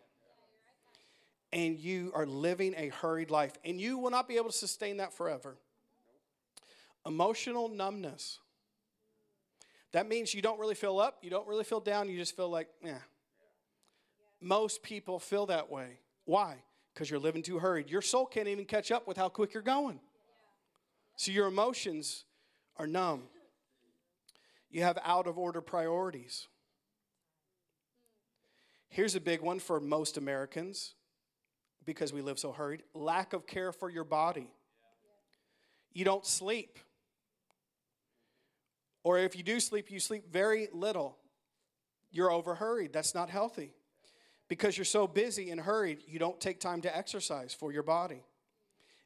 [1.55, 4.97] and you are living a hurried life, and you will not be able to sustain
[4.97, 5.57] that forever.
[7.07, 8.41] Emotional numbness.
[9.93, 12.49] That means you don't really feel up, you don't really feel down, you just feel
[12.49, 12.99] like, yeah.
[14.41, 16.01] Most people feel that way.
[16.25, 16.57] Why?
[16.93, 17.89] Because you're living too hurried.
[17.89, 20.01] Your soul can't even catch up with how quick you're going.
[21.17, 22.25] So your emotions
[22.77, 23.23] are numb.
[24.71, 26.49] You have out of order priorities.
[28.89, 30.95] Here's a big one for most Americans
[31.87, 32.83] because we live so hurried.
[32.95, 34.49] Lack of care for your body.
[35.93, 36.79] You don't sleep.
[39.03, 41.19] Or if you do sleep, you sleep very little.
[42.11, 42.93] You're overhurried.
[42.93, 43.75] That's not healthy.
[44.49, 48.25] Because you're so busy and hurried, you don't take time to exercise for your body.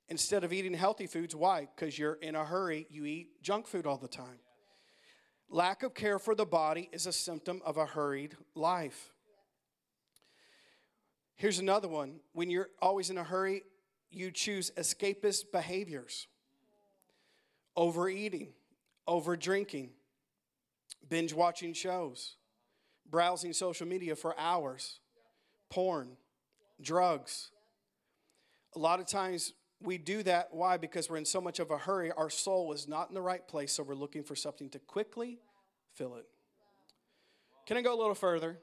[0.09, 1.69] Instead of eating healthy foods, why?
[1.75, 4.39] Because you're in a hurry, you eat junk food all the time.
[5.51, 9.13] Lack of care for the body is a symptom of a hurried life.
[11.39, 12.17] Here's another one.
[12.33, 13.63] When you're always in a hurry,
[14.11, 16.27] you choose escapist behaviors
[17.77, 18.49] overeating,
[19.07, 19.91] over drinking,
[21.09, 22.35] binge watching shows,
[23.09, 24.99] browsing social media for hours,
[25.71, 26.17] porn,
[26.83, 27.53] drugs.
[28.75, 30.49] A lot of times we do that.
[30.51, 30.77] Why?
[30.77, 32.11] Because we're in so much of a hurry.
[32.11, 35.39] Our soul is not in the right place, so we're looking for something to quickly
[35.95, 36.27] fill it.
[37.65, 38.59] Can I go a little further?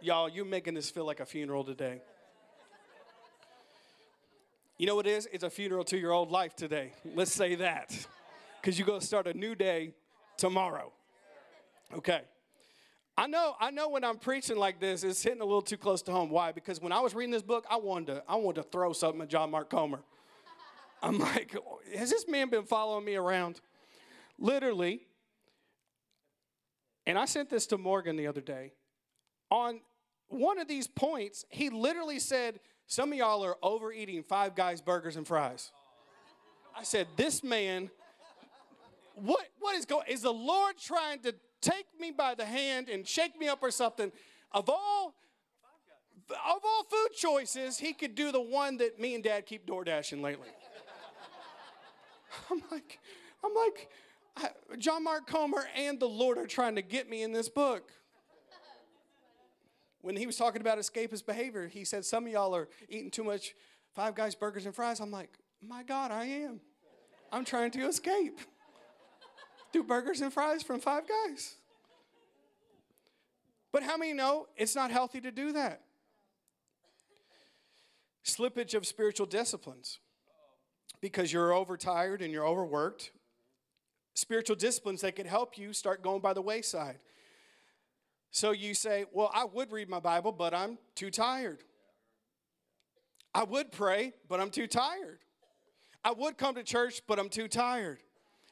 [0.00, 2.00] Y'all, you're making this feel like a funeral today.
[4.78, 5.28] You know what it is?
[5.32, 6.92] It's a funeral to your old life today.
[7.14, 7.96] Let's say that.
[8.60, 9.94] Because you're going to start a new day
[10.36, 10.92] tomorrow.
[11.94, 12.20] Okay.
[13.16, 16.02] I know, I know when I'm preaching like this, it's hitting a little too close
[16.02, 16.28] to home.
[16.28, 16.52] Why?
[16.52, 19.22] Because when I was reading this book, I wanted to, I wanted to throw something
[19.22, 20.00] at John Mark Comer.
[21.02, 21.56] I'm like,
[21.96, 23.62] has this man been following me around?
[24.38, 25.06] Literally.
[27.06, 28.72] And I sent this to Morgan the other day
[29.50, 29.80] on
[30.28, 35.16] one of these points, he literally said, Some of y'all are overeating Five Guys burgers
[35.16, 35.70] and fries.
[36.76, 37.90] I said, This man,
[39.14, 43.06] what, what is going Is the Lord trying to take me by the hand and
[43.06, 44.12] shake me up or something?
[44.52, 45.14] Of all
[46.30, 49.84] of all food choices, he could do the one that me and dad keep door
[49.84, 50.48] dashing lately.
[52.50, 52.98] I'm like,
[53.44, 53.88] I'm like,
[54.78, 57.92] John Mark Comer and the Lord are trying to get me in this book
[60.06, 63.24] when he was talking about escapist behavior, he said, Some of y'all are eating too
[63.24, 63.54] much
[63.96, 65.00] Five Guys burgers and fries.
[65.00, 66.60] I'm like, My God, I am.
[67.32, 68.38] I'm trying to escape.
[69.72, 71.56] Do burgers and fries from Five Guys.
[73.72, 75.82] But how many know it's not healthy to do that?
[78.24, 79.98] Slippage of spiritual disciplines
[81.00, 83.10] because you're overtired and you're overworked.
[84.14, 87.00] Spiritual disciplines that could help you start going by the wayside.
[88.36, 91.64] So you say, Well, I would read my Bible, but I'm too tired.
[93.34, 95.20] I would pray, but I'm too tired.
[96.04, 97.98] I would come to church, but I'm too tired.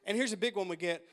[0.06, 1.04] And here's a big one we get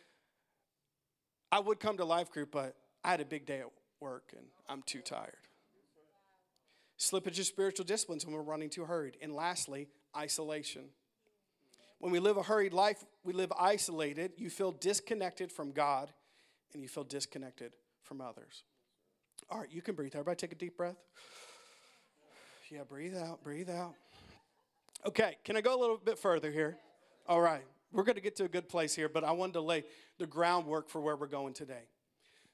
[1.51, 3.67] I would come to life group, but I had a big day at
[3.99, 5.33] work and I'm too tired.
[6.97, 9.17] Slippage of spiritual disciplines when we're running too hurried.
[9.21, 10.83] And lastly, isolation.
[11.99, 14.31] When we live a hurried life, we live isolated.
[14.37, 16.13] You feel disconnected from God
[16.73, 17.73] and you feel disconnected
[18.11, 18.65] from others.
[19.49, 20.11] All right, you can breathe.
[20.15, 20.97] Everybody take a deep breath.
[22.69, 23.93] Yeah, breathe out, breathe out.
[25.05, 26.77] Okay, can I go a little bit further here?
[27.25, 29.61] All right, we're going to get to a good place here, but I wanted to
[29.61, 29.85] lay
[30.19, 31.87] the groundwork for where we're going today.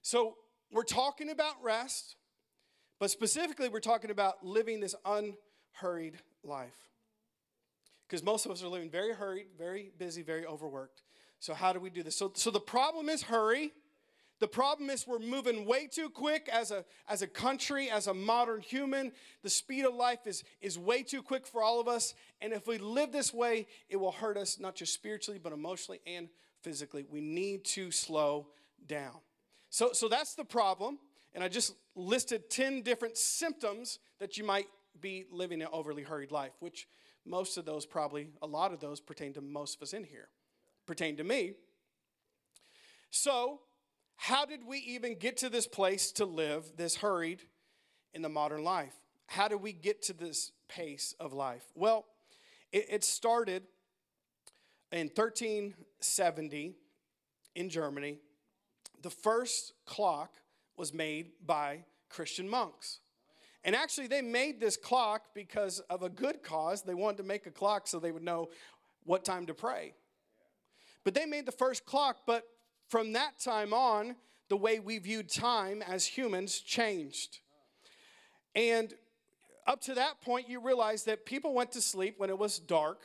[0.03, 0.35] So,
[0.71, 2.17] we're talking about rest,
[2.99, 6.77] but specifically, we're talking about living this unhurried life.
[8.07, 11.01] Because most of us are living very hurried, very busy, very overworked.
[11.39, 12.15] So, how do we do this?
[12.15, 13.71] So, so the problem is hurry.
[14.39, 18.13] The problem is we're moving way too quick as a, as a country, as a
[18.13, 19.11] modern human.
[19.41, 22.13] The speed of life is, is way too quick for all of us.
[22.39, 26.01] And if we live this way, it will hurt us, not just spiritually, but emotionally
[26.05, 26.29] and
[26.61, 27.05] physically.
[27.09, 28.47] We need to slow
[28.85, 29.15] down.
[29.69, 30.99] So, so that's the problem.
[31.33, 34.67] And I just listed 10 different symptoms that you might
[34.99, 36.87] be living an overly hurried life, which
[37.25, 40.29] most of those probably, a lot of those pertain to most of us in here,
[40.85, 41.53] pertain to me.
[43.09, 43.61] So,
[44.17, 47.41] how did we even get to this place to live this hurried
[48.13, 48.93] in the modern life?
[49.27, 51.63] How did we get to this pace of life?
[51.75, 52.05] Well,
[52.71, 53.63] it, it started
[54.91, 56.75] in 1370
[57.55, 58.17] in Germany.
[59.01, 60.33] The first clock
[60.77, 62.99] was made by Christian monks.
[63.63, 66.83] And actually, they made this clock because of a good cause.
[66.83, 68.49] They wanted to make a clock so they would know
[69.03, 69.93] what time to pray.
[71.03, 72.45] But they made the first clock, but
[72.87, 74.15] from that time on,
[74.49, 77.39] the way we viewed time as humans changed.
[78.55, 78.93] And
[79.65, 82.99] up to that point, you realize that people went to sleep when it was dark,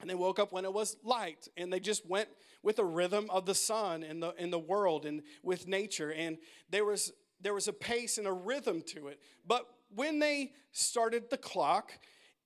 [0.00, 2.28] and they woke up when it was light, and they just went
[2.62, 6.12] with the rhythm of the sun and the in the world and with nature.
[6.12, 6.38] And
[6.70, 9.20] there was there was a pace and a rhythm to it.
[9.46, 11.92] But when they started the clock,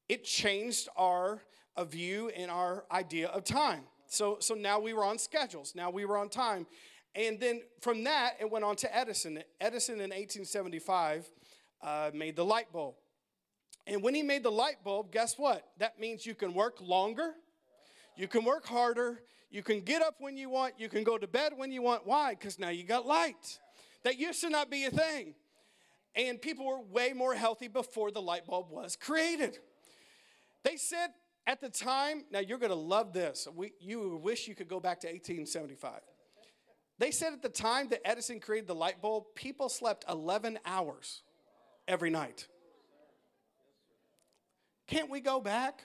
[0.08, 1.42] it changed our
[1.84, 3.84] view and our idea of time.
[4.08, 5.74] So, so now we were on schedules.
[5.74, 6.66] Now we were on time.
[7.14, 9.42] And then from that, it went on to Edison.
[9.60, 11.30] Edison in 1875
[11.82, 12.94] uh, made the light bulb.
[13.86, 15.64] And when he made the light bulb, guess what?
[15.78, 17.34] That means you can work longer,
[18.16, 21.26] you can work harder, you can get up when you want, you can go to
[21.26, 22.06] bed when you want.
[22.06, 22.34] Why?
[22.34, 23.60] Because now you got light.
[24.02, 25.34] That used to not be a thing.
[26.14, 29.58] And people were way more healthy before the light bulb was created.
[30.64, 31.10] They said
[31.46, 33.46] at the time, now you're going to love this.
[33.54, 36.00] We, you wish you could go back to 1875.
[36.98, 41.22] They said at the time that Edison created the light bulb, people slept 11 hours
[41.86, 42.48] every night.
[44.86, 45.84] Can't we go back?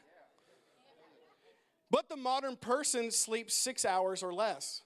[1.90, 4.82] But the modern person sleeps six hours or less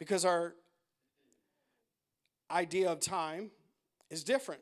[0.00, 0.54] because our
[2.50, 3.52] idea of time
[4.10, 4.60] is different.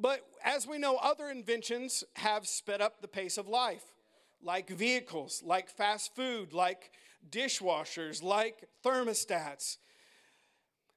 [0.00, 3.84] But as we know, other inventions have sped up the pace of life,
[4.42, 6.90] like vehicles, like fast food, like
[7.28, 9.76] dishwashers, like thermostats,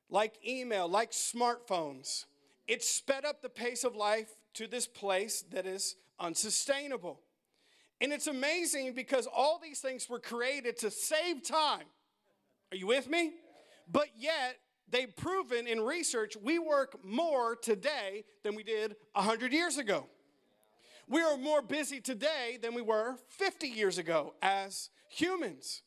[0.09, 2.25] like email, like smartphones.
[2.65, 7.19] It sped up the pace of life to this place that is unsustainable.
[7.99, 11.85] And it's amazing because all these things were created to save time.
[12.71, 13.33] Are you with me?
[13.91, 14.57] But yet,
[14.93, 20.08] they've proven in research we work more today than we did 100 years ago.
[21.10, 25.82] We are more busy today than we were 50 years ago as humans.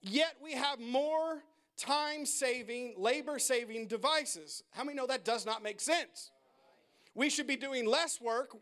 [0.00, 1.42] Yet we have more
[1.76, 4.62] time saving, labor saving devices.
[4.70, 6.30] How many know that does not make sense?
[7.14, 8.56] We should be doing less work,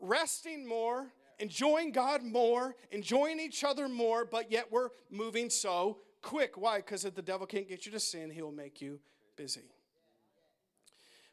[0.00, 6.56] resting more, enjoying God more, enjoying each other more, but yet we're moving so quick.
[6.56, 6.76] Why?
[6.76, 9.00] Because if the devil can't get you to sin, he'll make you
[9.36, 9.70] busy.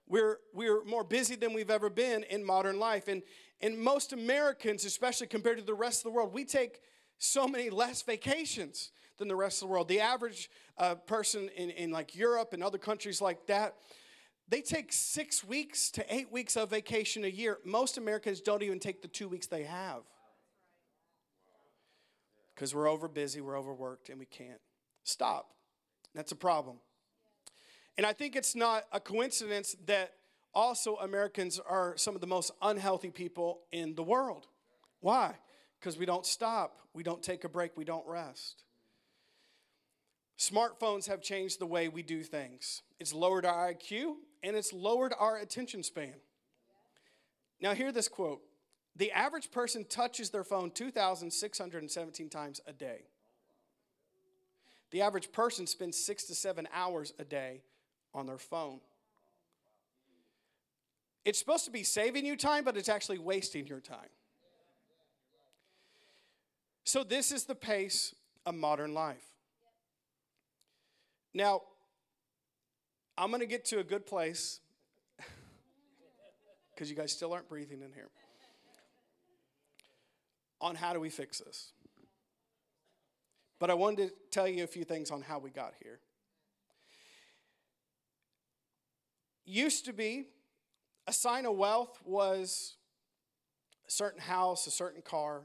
[0.08, 3.08] We're, we're more busy than we've ever been in modern life.
[3.08, 3.24] And,
[3.62, 6.82] and most Americans, especially compared to the rest of the world, we take
[7.18, 9.88] so many less vacations than the rest of the world.
[9.88, 13.76] The average uh, person in, in like Europe and other countries like that,
[14.50, 17.60] they take six weeks to eight weeks of vacation a year.
[17.64, 20.02] Most Americans don't even take the two weeks they have
[22.54, 24.60] because we're over busy, we're overworked, and we can't
[25.04, 25.52] stop.
[26.14, 26.78] That's a problem.
[28.02, 30.14] And I think it's not a coincidence that
[30.56, 34.48] also Americans are some of the most unhealthy people in the world.
[35.02, 35.36] Why?
[35.80, 38.64] Because we don't stop, we don't take a break, we don't rest.
[40.36, 42.82] Smartphones have changed the way we do things.
[43.00, 46.16] It's lowered our IQ and it's lowered our attention span.
[47.62, 48.42] Now, hear this quote
[48.96, 53.04] The average person touches their phone 2,617 times a day.
[54.90, 57.62] The average person spends six to seven hours a day
[58.14, 58.80] on their phone.
[61.24, 64.10] It's supposed to be saving you time, but it's actually wasting your time.
[66.84, 69.24] So, this is the pace of modern life.
[71.34, 71.62] Now,
[73.18, 74.60] I'm going to get to a good place
[76.74, 78.10] because you guys still aren't breathing in here
[80.60, 81.72] on how do we fix this.
[83.60, 86.00] But I wanted to tell you a few things on how we got here.
[89.52, 90.28] Used to be,
[91.08, 92.78] a sign of wealth was
[93.86, 95.42] a certain house, a certain car.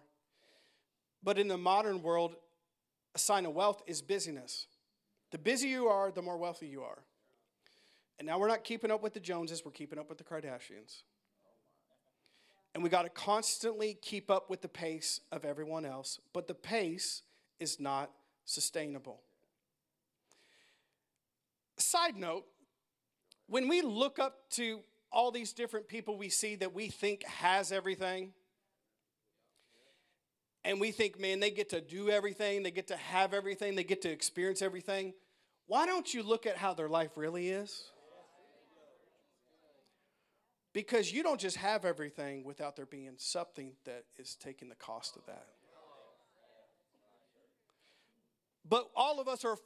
[1.24, 2.36] But in the modern world,
[3.16, 4.68] a sign of wealth is busyness.
[5.32, 6.98] The busier you are, the more wealthy you are.
[8.20, 11.02] And now we're not keeping up with the Joneses, we're keeping up with the Kardashians.
[12.76, 16.54] And we got to constantly keep up with the pace of everyone else, but the
[16.54, 17.22] pace
[17.58, 18.12] is not
[18.44, 19.20] sustainable.
[21.76, 22.46] Side note,
[23.48, 24.80] when we look up to
[25.12, 28.32] all these different people we see that we think has everything,
[30.64, 33.84] and we think, man, they get to do everything, they get to have everything, they
[33.84, 35.14] get to experience everything.
[35.68, 37.90] Why don't you look at how their life really is?
[40.72, 45.16] Because you don't just have everything without there being something that is taking the cost
[45.16, 45.46] of that.
[48.68, 49.56] But all of us are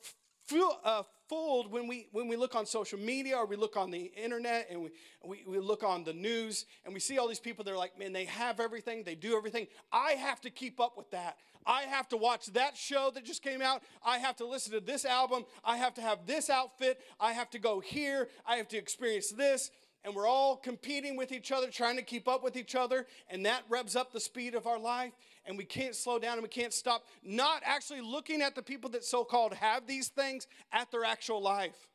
[0.85, 4.11] uh, fooled when we when we look on social media or we look on the
[4.17, 4.91] internet and we,
[5.25, 7.97] we, we look on the news and we see all these people that are like
[7.97, 9.69] man they have everything they do everything.
[9.93, 11.39] I have to keep up with that.
[11.65, 13.83] I have to watch that show that just came out.
[14.05, 15.45] I have to listen to this album.
[15.65, 17.01] I have to have this outfit.
[17.21, 18.29] I have to go here.
[18.45, 19.71] I have to experience this.
[20.03, 23.45] And we're all competing with each other, trying to keep up with each other, and
[23.45, 25.13] that revs up the speed of our life,
[25.47, 28.91] and we can't slow down and we can't stop, not actually looking at the people
[28.91, 31.89] that so called have these things at their actual life.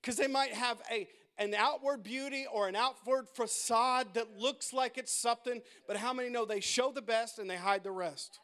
[0.00, 1.08] Because they might have a,
[1.38, 6.28] an outward beauty or an outward facade that looks like it's something, but how many
[6.28, 8.40] know they show the best and they hide the rest?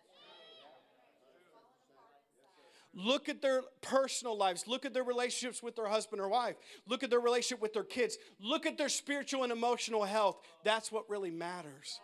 [2.92, 4.66] Look at their personal lives.
[4.66, 6.56] Look at their relationships with their husband or wife.
[6.88, 8.18] Look at their relationship with their kids.
[8.40, 10.38] Look at their spiritual and emotional health.
[10.64, 12.00] That's what really matters.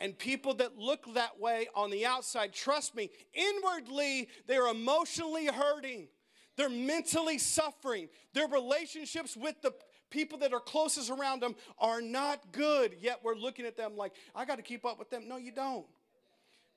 [0.00, 6.08] And people that look that way on the outside, trust me, inwardly, they're emotionally hurting.
[6.56, 8.08] They're mentally suffering.
[8.32, 9.72] Their relationships with the
[10.10, 12.96] people that are closest around them are not good.
[13.00, 15.28] Yet we're looking at them like, I got to keep up with them.
[15.28, 15.86] No, you don't.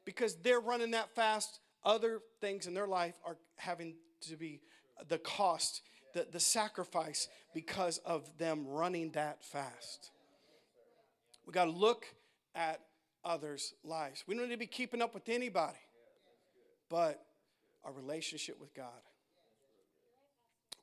[0.04, 4.62] Because they're running that fast other things in their life are having to be
[5.08, 5.82] the cost,
[6.14, 10.12] the, the sacrifice because of them running that fast.
[11.46, 12.06] We got to look
[12.56, 12.82] at
[13.24, 14.24] others' lives.
[14.28, 15.80] We don't need to be keeping up with anybody,
[16.90, 17.24] but
[17.84, 18.86] our relationship with God.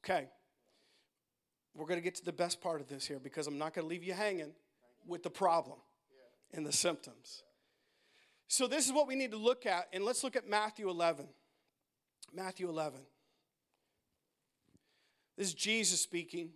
[0.05, 0.29] Okay,
[1.75, 3.85] we're going to get to the best part of this here because I'm not going
[3.85, 4.53] to leave you hanging
[5.07, 5.79] with the problem
[6.53, 7.43] and the symptoms.
[8.49, 11.27] So, this is what we need to look at, and let's look at Matthew 11.
[12.33, 13.01] Matthew 11.
[15.37, 16.51] This is Jesus speaking.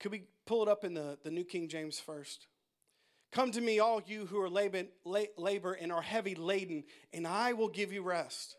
[0.00, 2.46] Could we pull it up in the, the New King James first?
[3.30, 7.52] Come to me, all you who are labor, labor and are heavy laden, and I
[7.52, 8.56] will give you rest.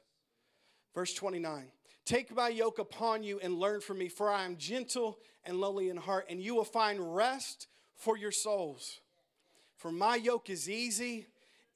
[0.94, 1.72] Verse 29.
[2.06, 5.90] Take my yoke upon you and learn from me, for I am gentle and lowly
[5.90, 9.00] in heart, and you will find rest for your souls.
[9.78, 11.28] For my yoke is easy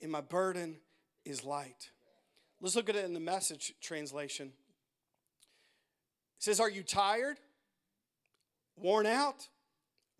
[0.02, 0.78] and my burden
[1.26, 1.90] is light.
[2.62, 4.48] Let's look at it in the message translation.
[6.38, 7.38] It says, Are you tired,
[8.78, 9.48] worn out,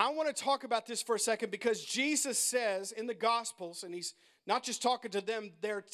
[0.00, 3.84] I want to talk about this for a second because Jesus says in the Gospels,
[3.84, 4.14] and he's
[4.46, 5.84] not just talking to them there,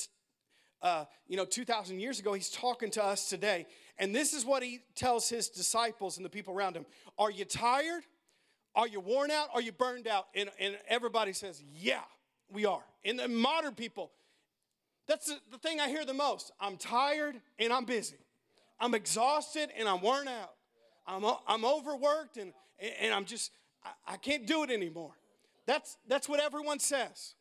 [0.80, 3.66] uh, you know, 2,000 years ago, he's talking to us today.
[3.98, 6.86] And this is what he tells his disciples and the people around him
[7.18, 8.04] Are you tired?
[8.76, 9.48] Are you worn out?
[9.52, 10.28] Are you burned out?
[10.36, 12.02] And, and everybody says, Yeah.
[12.48, 12.84] We are.
[13.04, 14.12] And the modern people,
[15.08, 16.52] that's the, the thing I hear the most.
[16.60, 18.18] I'm tired and I'm busy.
[18.78, 20.52] I'm exhausted and I'm worn out.
[21.08, 22.52] I'm, I'm overworked and,
[23.00, 23.50] and I'm just,
[24.06, 25.12] I, can't do it anymore.
[25.66, 27.34] That's, that's what everyone says.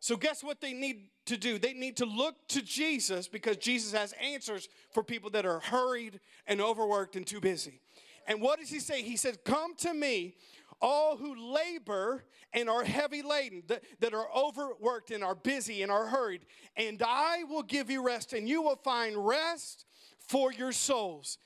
[0.00, 1.58] So, guess what they need to do?
[1.58, 6.20] They need to look to Jesus because Jesus has answers for people that are hurried
[6.46, 7.80] and overworked and too busy.
[8.26, 9.02] And what does he say?
[9.02, 10.34] He said, Come to me,
[10.80, 15.90] all who labor and are heavy laden, that, that are overworked and are busy and
[15.90, 16.42] are hurried,
[16.76, 19.86] and I will give you rest, and you will find rest
[20.18, 21.38] for your souls.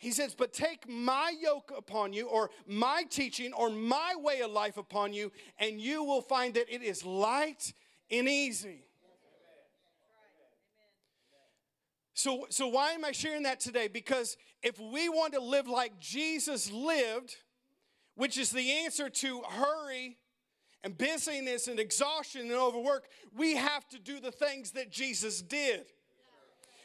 [0.00, 4.50] He says, But take my yoke upon you, or my teaching, or my way of
[4.50, 7.74] life upon you, and you will find that it is light
[8.10, 8.84] and easy.
[12.14, 13.88] So, so why am I sharing that today?
[13.88, 17.36] Because if we want to live like Jesus lived,
[18.14, 20.16] which is the answer to hurry
[20.82, 23.04] and busyness and exhaustion and overwork,
[23.36, 25.84] we have to do the things that Jesus did.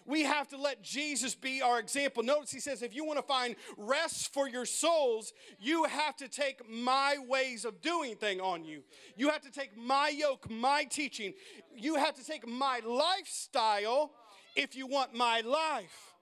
[0.06, 2.22] We have to let Jesus be our example.
[2.22, 6.28] Notice he says, if you want to find rest for your souls, you have to
[6.28, 8.84] take my ways of doing thing on you.
[9.18, 11.34] You have to take my yoke, my teaching.
[11.76, 14.12] You have to take my lifestyle
[14.56, 16.14] if you want my life.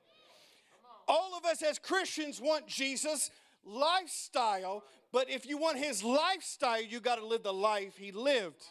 [1.08, 3.32] All of us as Christians want Jesus'
[3.66, 8.64] lifestyle, but if you want his lifestyle, you got to live the life he lived.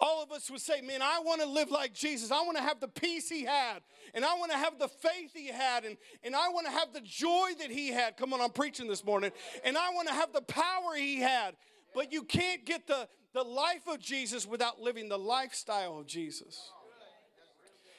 [0.00, 2.30] All of us would say, Man, I want to live like Jesus.
[2.30, 3.80] I want to have the peace he had,
[4.14, 6.92] and I want to have the faith he had, and, and I want to have
[6.92, 8.16] the joy that he had.
[8.16, 9.32] Come on, I'm preaching this morning.
[9.64, 11.56] And I want to have the power he had.
[11.94, 16.70] But you can't get the, the life of Jesus without living the lifestyle of Jesus.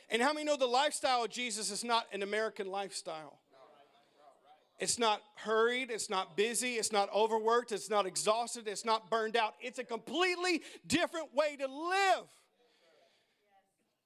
[0.10, 3.40] And how many know the lifestyle of Jesus is not an American lifestyle?
[4.80, 9.36] It's not hurried, it's not busy, it's not overworked, it's not exhausted, it's not burned
[9.36, 9.56] out.
[9.60, 12.26] It's a completely different way to live.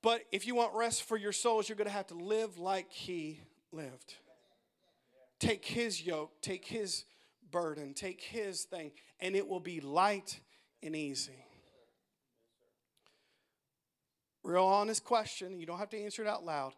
[0.01, 2.91] But if you want rest for your souls, you're going to have to live like
[2.91, 3.39] he
[3.71, 4.15] lived.
[5.39, 7.05] Take his yoke, take his
[7.51, 10.39] burden, take his thing, and it will be light
[10.81, 11.45] and easy.
[14.43, 15.59] Real honest question.
[15.59, 16.73] You don't have to answer it out loud.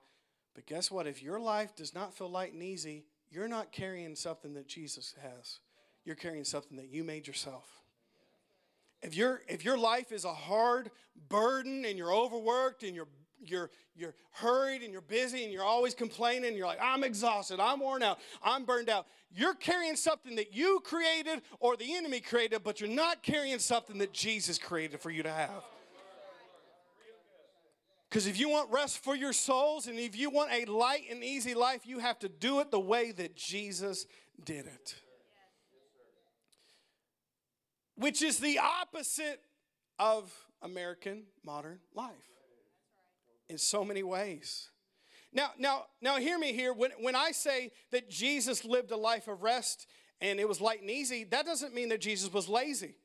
[0.54, 1.08] But guess what?
[1.08, 3.06] If your life does not feel light and easy,
[3.36, 5.60] you're not carrying something that Jesus has.
[6.06, 7.68] You're carrying something that you made yourself.
[9.02, 10.90] If your if your life is a hard
[11.28, 13.10] burden and you're overworked and you're
[13.44, 17.60] you're you're hurried and you're busy and you're always complaining and you're like I'm exhausted,
[17.60, 19.06] I'm worn out, I'm burned out.
[19.36, 23.98] You're carrying something that you created or the enemy created, but you're not carrying something
[23.98, 25.62] that Jesus created for you to have.
[28.16, 31.22] Because if you want rest for your souls and if you want a light and
[31.22, 34.06] easy life, you have to do it the way that Jesus
[34.42, 34.96] did it.
[37.98, 39.42] Which is the opposite
[40.00, 42.14] of American modern life
[43.50, 44.70] in so many ways.
[45.34, 46.72] Now, now, now hear me here.
[46.72, 49.88] When, when I say that Jesus lived a life of rest
[50.22, 52.96] and it was light and easy, that doesn't mean that Jesus was lazy.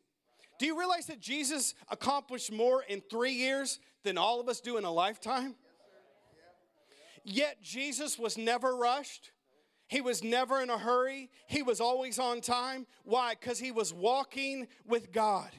[0.61, 4.77] Do you realize that Jesus accomplished more in three years than all of us do
[4.77, 5.55] in a lifetime?
[7.25, 9.31] Yet Jesus was never rushed.
[9.89, 11.31] He was never in a hurry.
[11.47, 12.87] He was always on time.
[13.05, 13.35] Why?
[13.39, 15.51] Because he was walking with God.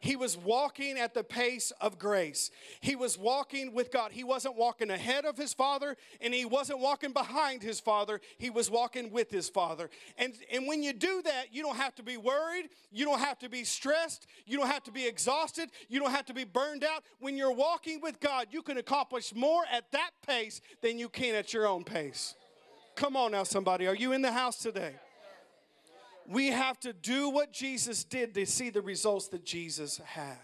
[0.00, 2.50] He was walking at the pace of grace.
[2.80, 4.12] He was walking with God.
[4.12, 8.20] He wasn't walking ahead of his father and he wasn't walking behind his father.
[8.38, 9.90] He was walking with his father.
[10.16, 12.70] And, and when you do that, you don't have to be worried.
[12.90, 14.26] You don't have to be stressed.
[14.46, 15.70] You don't have to be exhausted.
[15.88, 17.04] You don't have to be burned out.
[17.18, 21.34] When you're walking with God, you can accomplish more at that pace than you can
[21.34, 22.34] at your own pace.
[22.96, 23.86] Come on now, somebody.
[23.86, 24.94] Are you in the house today?
[26.30, 30.36] We have to do what Jesus did to see the results that Jesus had.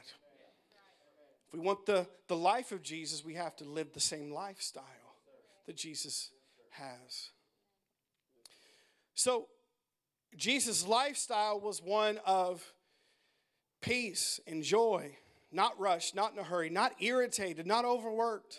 [1.47, 4.83] If we want the, the life of Jesus, we have to live the same lifestyle
[5.67, 6.31] that Jesus
[6.71, 7.31] has.
[9.15, 9.47] So,
[10.37, 12.65] Jesus' lifestyle was one of
[13.81, 15.17] peace and joy,
[15.53, 18.59] not rushed, not in a hurry, not irritated, not overworked.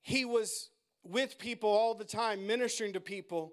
[0.00, 0.70] He was
[1.04, 3.52] with people all the time, ministering to people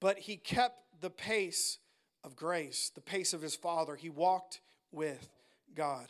[0.00, 1.78] but he kept the pace
[2.24, 3.96] of grace, the pace of his Father.
[3.96, 4.60] He walked
[4.92, 5.28] with
[5.74, 6.06] God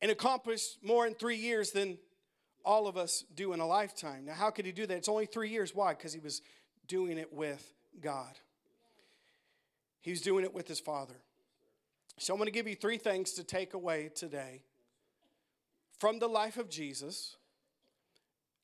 [0.00, 1.98] and accomplished more in three years than
[2.64, 4.24] all of us do in a lifetime.
[4.24, 4.96] Now, how could he do that?
[4.96, 5.74] It's only three years.
[5.74, 5.94] Why?
[5.94, 6.42] Because he was
[6.86, 8.38] doing it with God,
[10.00, 11.14] he was doing it with his Father.
[12.18, 14.62] So, I'm going to give you three things to take away today
[15.98, 17.36] from the life of Jesus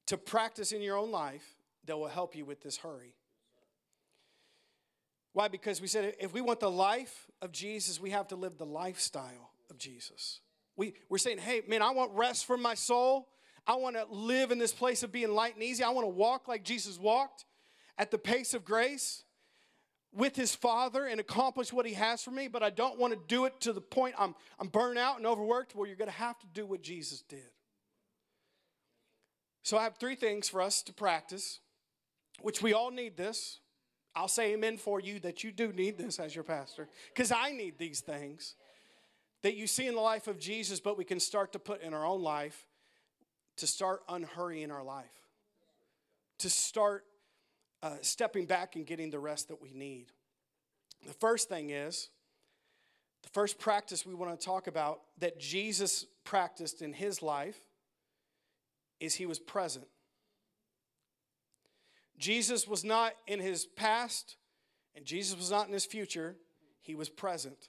[0.07, 1.55] to practice in your own life
[1.87, 3.15] that will help you with this hurry.
[5.33, 5.49] Why?
[5.49, 8.67] Because we said if we want the life of Jesus, we have to live the
[8.67, 10.41] lifestyle of Jesus.
[10.77, 13.29] We, we're saying, hey, man, I want rest for my soul.
[13.67, 15.85] I want to live in this place of being light and easy.
[15.85, 17.45] I want to walk like Jesus walked
[17.99, 19.25] at the pace of grace
[20.13, 23.21] with his father and accomplish what he has for me, but I don't want to
[23.29, 25.75] do it to the point I'm, I'm burnt out and overworked.
[25.75, 27.51] Well, you're going to have to do what Jesus did.
[29.63, 31.61] So I have three things for us to practice,
[32.41, 33.61] which we all need this.
[34.15, 37.53] I'll say amen for you that you do need this as your pastor, because I
[37.53, 38.55] need these things
[39.43, 41.95] that you see in the life of Jesus, but we can start to put in
[41.95, 42.67] our own life
[43.59, 45.05] to start unhurrying our life,
[46.39, 47.05] to start
[47.83, 50.07] uh, stepping back and getting the rest that we need.
[51.07, 52.09] The first thing is,
[53.23, 57.61] the first practice we want to talk about that Jesus practiced in his life
[59.01, 59.87] is he was present.
[62.19, 64.37] Jesus was not in his past,
[64.95, 66.37] and Jesus was not in his future,
[66.83, 67.69] he was present.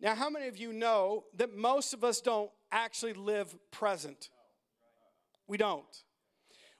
[0.00, 4.30] Now, how many of you know that most of us don't actually live present?
[5.46, 5.84] We don't.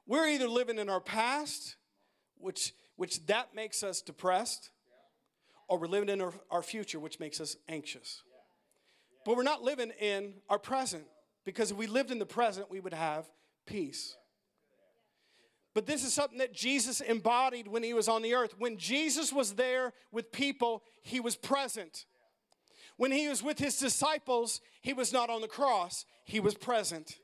[0.07, 1.77] We're either living in our past,
[2.39, 4.71] which, which that makes us depressed,
[5.69, 8.23] or we're living in our, our future, which makes us anxious.
[9.25, 11.05] But we're not living in our present,
[11.45, 13.31] because if we lived in the present, we would have
[13.67, 14.17] peace.
[15.75, 18.55] But this is something that Jesus embodied when he was on the earth.
[18.59, 22.05] When Jesus was there with people, he was present.
[22.99, 27.19] When he was with his disciples, he was not on the cross, he was present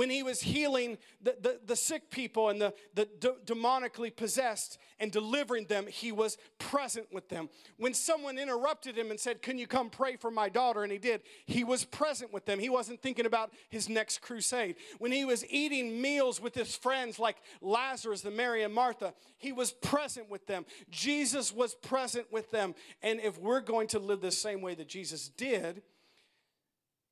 [0.00, 4.78] when he was healing the, the, the sick people and the, the de- demonically possessed
[4.98, 7.50] and delivering them, he was present with them.
[7.76, 10.84] When someone interrupted him and said, Can you come pray for my daughter?
[10.84, 12.58] And he did, he was present with them.
[12.58, 14.76] He wasn't thinking about his next crusade.
[15.00, 19.52] When he was eating meals with his friends like Lazarus, the Mary and Martha, he
[19.52, 20.64] was present with them.
[20.88, 22.74] Jesus was present with them.
[23.02, 25.82] And if we're going to live the same way that Jesus did,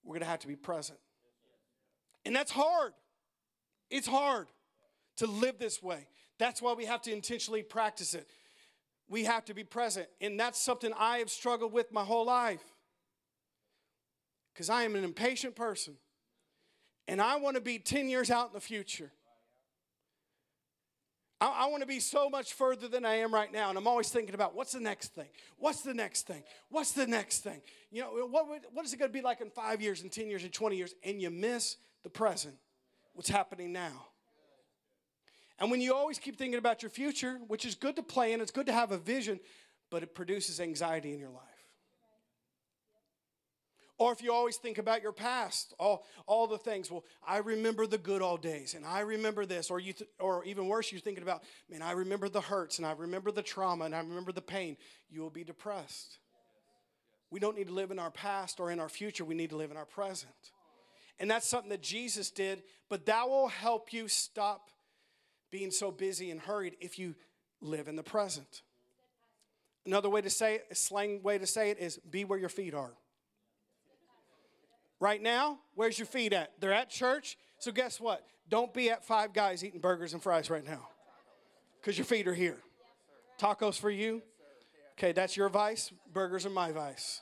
[0.03, 0.99] we're going to have to be present.
[2.29, 2.93] And that's hard.
[3.89, 4.49] It's hard
[5.16, 6.07] to live this way.
[6.39, 8.29] That's why we have to intentionally practice it.
[9.09, 10.09] We have to be present.
[10.20, 12.62] And that's something I have struggled with my whole life.
[14.53, 15.95] Because I am an impatient person.
[17.09, 19.11] And I want to be 10 years out in the future.
[21.41, 23.70] I, want to be so much further than I am right now.
[23.70, 25.29] And I'm always thinking about what's the next thing?
[25.57, 26.43] What's the next thing?
[26.68, 27.62] What's the next thing?
[27.91, 30.29] You know, what, what is it going to be like in five years, and 10
[30.29, 30.95] years, and 20 years?
[31.03, 32.55] And you miss the present,
[33.15, 34.07] what's happening now.
[35.59, 38.53] And when you always keep thinking about your future, which is good to plan, it's
[38.53, 39.41] good to have a vision,
[39.91, 41.43] but it produces anxiety in your life.
[43.99, 47.85] Or if you always think about your past, all, all the things, well, I remember
[47.85, 49.71] the good old days and I remember this.
[49.71, 52.87] Or, you th- or even worse, you're thinking about, man, I remember the hurts and
[52.87, 54.77] I remember the trauma and I remember the pain.
[55.11, 56.19] You will be depressed.
[57.33, 59.57] We don't need to live in our past or in our future, we need to
[59.57, 60.31] live in our present.
[61.21, 64.71] And that's something that Jesus did, but that will help you stop
[65.51, 67.14] being so busy and hurried if you
[67.61, 68.62] live in the present.
[69.87, 72.49] Another way to say it, a slang way to say it is be where your
[72.49, 72.93] feet are.
[75.01, 76.53] Right now, where's your feet at?
[76.61, 77.39] They're at church.
[77.59, 78.25] So guess what?
[78.49, 80.89] Don't be at five guys eating burgers and fries right now.
[81.81, 82.59] Because your feet are here.
[83.41, 84.23] Tacos for you?
[84.99, 85.93] Okay, that's your vice.
[86.12, 87.21] Burgers are my vice.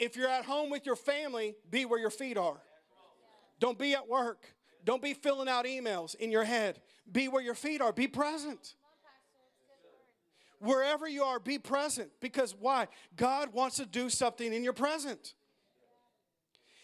[0.00, 2.60] If you're at home with your family, be where your feet are.
[3.60, 4.46] Don't be at work.
[4.82, 6.80] Don't be filling out emails in your head.
[7.12, 7.92] Be where your feet are.
[7.92, 8.74] Be present.
[10.58, 12.10] Wherever you are, be present.
[12.20, 12.88] Because why?
[13.14, 15.34] God wants to do something in your present.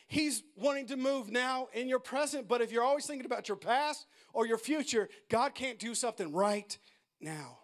[0.09, 3.57] He's wanting to move now in your present, but if you're always thinking about your
[3.57, 6.79] past or your future, God can't do something right
[7.21, 7.59] now.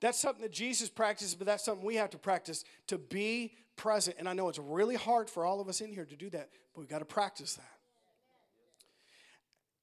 [0.00, 4.16] That's something that Jesus practiced, but that's something we have to practice to be present.
[4.18, 6.50] And I know it's really hard for all of us in here to do that,
[6.74, 7.64] but we've got to practice that.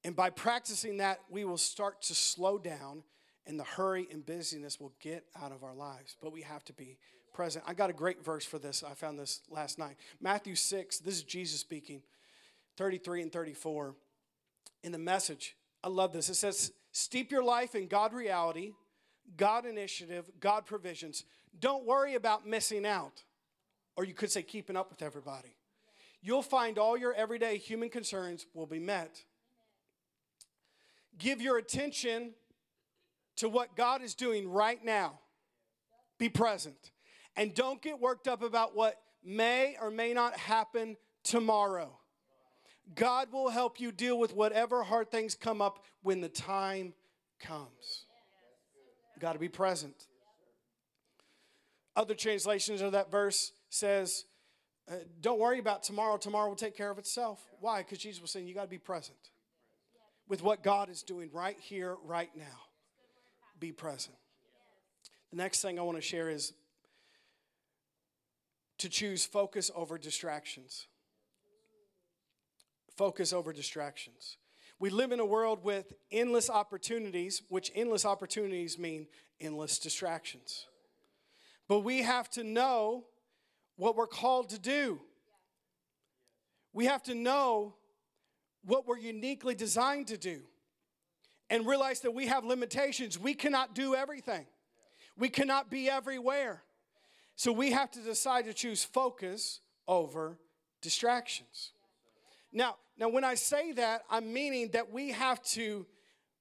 [0.04, 3.02] And by practicing that, we will start to slow down
[3.44, 6.16] and the hurry and busyness will get out of our lives.
[6.22, 6.98] But we have to be
[7.32, 7.64] present.
[7.66, 8.84] I got a great verse for this.
[8.88, 9.96] I found this last night.
[10.20, 12.02] Matthew 6, this is Jesus speaking,
[12.76, 13.94] 33 and 34.
[14.84, 16.28] In the message, I love this.
[16.28, 18.72] It says, Steep your life in God reality,
[19.36, 21.24] God initiative, God provisions.
[21.58, 23.22] Don't worry about missing out
[23.96, 25.56] or you could say keeping up with everybody.
[26.22, 29.22] You'll find all your everyday human concerns will be met.
[31.18, 32.32] Give your attention
[33.36, 35.18] to what God is doing right now.
[36.18, 36.90] Be present.
[37.36, 41.98] And don't get worked up about what may or may not happen tomorrow.
[42.94, 46.94] God will help you deal with whatever hard things come up when the time
[47.40, 48.04] comes.
[49.18, 50.06] Got to be present.
[51.96, 54.24] Other translations of that verse says,
[54.90, 56.16] uh, Don't worry about tomorrow.
[56.16, 57.44] Tomorrow will take care of itself.
[57.60, 57.82] Why?
[57.82, 59.18] Because Jesus was saying, You got to be present
[60.28, 62.60] with what God is doing right here, right now.
[63.58, 64.16] Be present.
[65.30, 66.52] The next thing I want to share is
[68.78, 70.86] to choose focus over distractions.
[72.96, 74.36] Focus over distractions.
[74.78, 79.06] We live in a world with endless opportunities, which endless opportunities mean
[79.40, 80.66] endless distractions.
[81.68, 83.04] But we have to know
[83.76, 85.00] what we're called to do.
[86.72, 87.74] We have to know
[88.64, 90.40] what we're uniquely designed to do
[91.48, 93.18] and realize that we have limitations.
[93.18, 94.46] We cannot do everything,
[95.16, 96.62] we cannot be everywhere.
[97.38, 100.38] So we have to decide to choose focus over
[100.80, 101.72] distractions.
[102.50, 105.84] Now, now when I say that, I'm meaning that we have to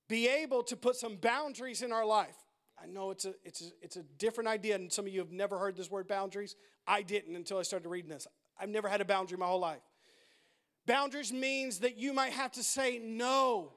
[0.07, 2.35] be able to put some boundaries in our life.
[2.81, 5.31] I know it's a, it's a, it's a different idea, and some of you have
[5.31, 6.55] never heard this word boundaries.
[6.87, 8.27] I didn't until I started reading this.
[8.59, 9.81] I've never had a boundary my whole life.
[10.85, 13.71] Boundaries means that you might have to say no.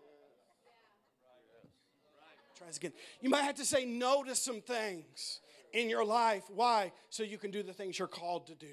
[2.56, 2.92] Try this again.
[3.20, 5.40] You might have to say no to some things
[5.72, 6.44] in your life.
[6.54, 6.92] Why?
[7.08, 8.66] So you can do the things you're called to do.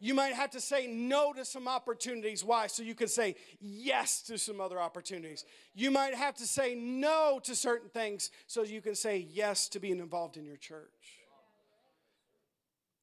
[0.00, 2.44] You might have to say no to some opportunities.
[2.44, 2.66] Why?
[2.66, 5.44] So you can say yes to some other opportunities.
[5.74, 9.78] You might have to say no to certain things so you can say yes to
[9.78, 11.21] being involved in your church.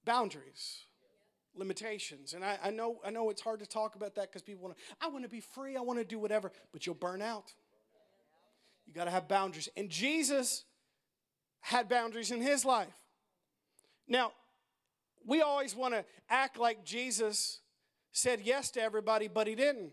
[0.10, 0.86] Boundaries,
[1.54, 2.34] limitations.
[2.34, 4.76] And I, I know, I know it's hard to talk about that because people want
[4.76, 7.54] to, I want to be free, I want to do whatever, but you'll burn out.
[8.88, 9.70] You got to have boundaries.
[9.78, 10.66] And Jesus
[11.60, 12.98] had boundaries in his life.
[14.08, 14.32] Now,
[15.28, 17.60] we always want to act like Jesus
[18.12, 19.92] said yes to everybody, but he didn't.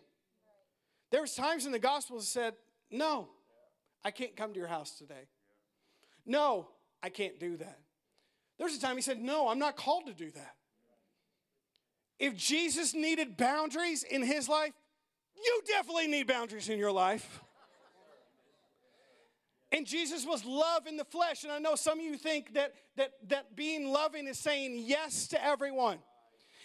[1.11, 2.55] There was times in the gospel that said,
[2.91, 3.29] "No,
[4.03, 5.29] I can't come to your house today.
[6.25, 6.71] No,
[7.03, 7.81] I can't do that."
[8.59, 10.55] There's a time he said, "No, I'm not called to do that."
[12.19, 14.73] If Jesus needed boundaries in his life,
[15.37, 17.43] you definitely need boundaries in your life.
[19.73, 21.43] And Jesus was love in the flesh.
[21.43, 25.29] And I know some of you think that, that, that being loving is saying yes
[25.29, 25.99] to everyone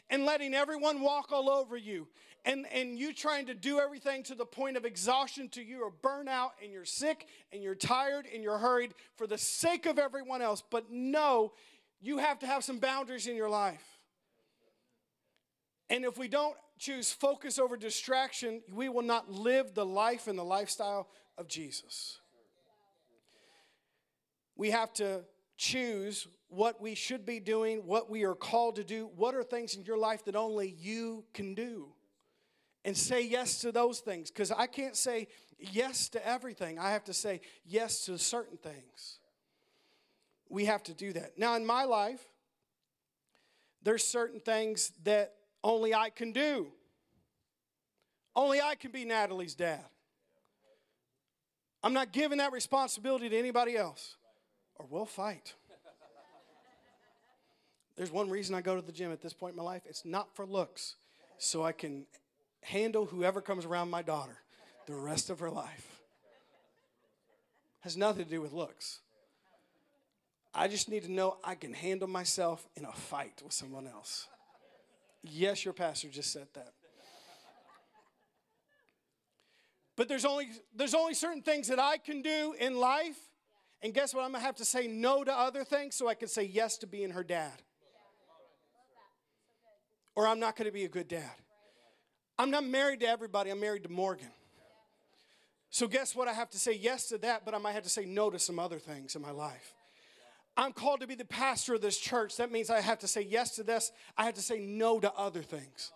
[0.10, 2.08] and letting everyone walk all over you.
[2.46, 5.92] And, and you trying to do everything to the point of exhaustion to you or
[5.92, 10.42] burnout and you're sick and you're tired and you're hurried for the sake of everyone
[10.42, 10.64] else.
[10.68, 11.54] But no,
[12.02, 13.84] you have to have some boundaries in your life.
[15.90, 20.38] And if we don't choose focus over distraction, we will not live the life and
[20.38, 22.18] the lifestyle of Jesus
[24.62, 25.22] we have to
[25.58, 29.10] choose what we should be doing, what we are called to do.
[29.16, 31.88] What are things in your life that only you can do?
[32.86, 34.30] And say yes to those things.
[34.30, 39.18] Because I can't say yes to everything, I have to say yes to certain things.
[40.52, 41.38] We have to do that.
[41.38, 42.22] Now, in my life,
[43.82, 45.34] there's certain things that
[45.64, 46.68] only I can do.
[48.36, 49.86] Only I can be Natalie's dad.
[51.84, 54.18] I'm not giving that responsibility to anybody else
[54.76, 55.54] or we'll fight.
[57.96, 60.06] There's one reason I go to the gym at this point in my life it's
[60.06, 60.96] not for looks,
[61.38, 62.06] so I can
[62.62, 64.38] handle whoever comes around my daughter
[64.86, 66.02] the rest of her life.
[67.82, 69.00] Has nothing to do with looks.
[70.54, 74.28] I just need to know I can handle myself in a fight with someone else.
[75.24, 76.74] Yes, your pastor just said that.
[79.96, 83.18] But there's only there's only certain things that I can do in life
[83.84, 84.24] and guess what?
[84.24, 86.88] I'm to have to say no to other things so I can say yes to
[86.88, 87.62] being her dad.
[90.16, 91.32] Or I'm not to be a good dad.
[92.38, 94.32] I'm not married to everybody, I'm married to Morgan.
[95.70, 96.28] So, guess what?
[96.28, 98.38] I have to say yes to that, but I might have to say no to
[98.38, 99.74] some other things in my life.
[100.62, 102.38] I'm called to be the pastor of this church.
[102.38, 105.12] That means I have to say yes to this, I have to say no to
[105.14, 105.92] other things.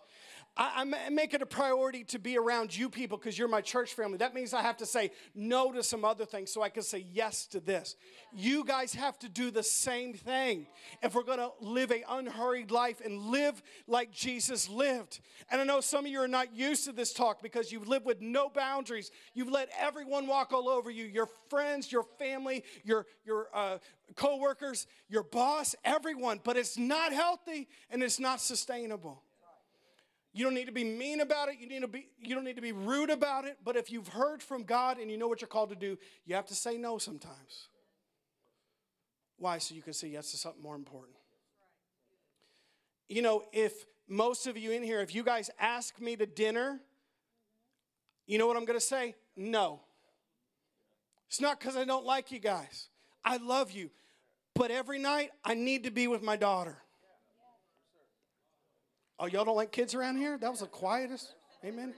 [0.58, 3.94] I, I make it a priority to be around you people because you're my church
[3.94, 4.18] family.
[4.18, 7.06] That means I have to say no to some other things so I can say
[7.12, 7.98] yes to this.
[8.34, 10.68] You guys have to do the same thing
[11.02, 15.20] if we're going to live a unhurried life and live like Jesus lived.
[15.52, 18.06] And I know some of you are not used to this talk because you've lived
[18.06, 19.12] with no boundaries.
[19.34, 23.80] You've let everyone walk all over you, your friends, your family, your your uh,
[24.16, 26.40] co-workers, your boss, everyone.
[26.42, 29.25] But it's not healthy and it's not sustainable.
[30.36, 31.56] You don't need to be mean about it.
[31.62, 33.58] You, need to be, you don't need to be rude about it.
[33.64, 36.36] But if you've heard from God and you know what you're called to do, you
[36.36, 37.70] have to say no sometimes.
[39.38, 39.60] Why?
[39.60, 41.16] So you can say yes to something more important.
[43.08, 46.82] You know, if most of you in here, if you guys ask me to dinner,
[48.28, 49.16] you know what I'm going to say?
[49.38, 49.80] No.
[51.30, 52.90] It's not because I don't like you guys.
[53.24, 53.90] I love you.
[54.54, 56.78] But every night, I need to be with my daughter.
[59.20, 60.38] Oh, y'all don't like kids around here?
[60.38, 61.34] That was the quietest.
[61.64, 61.94] Amen.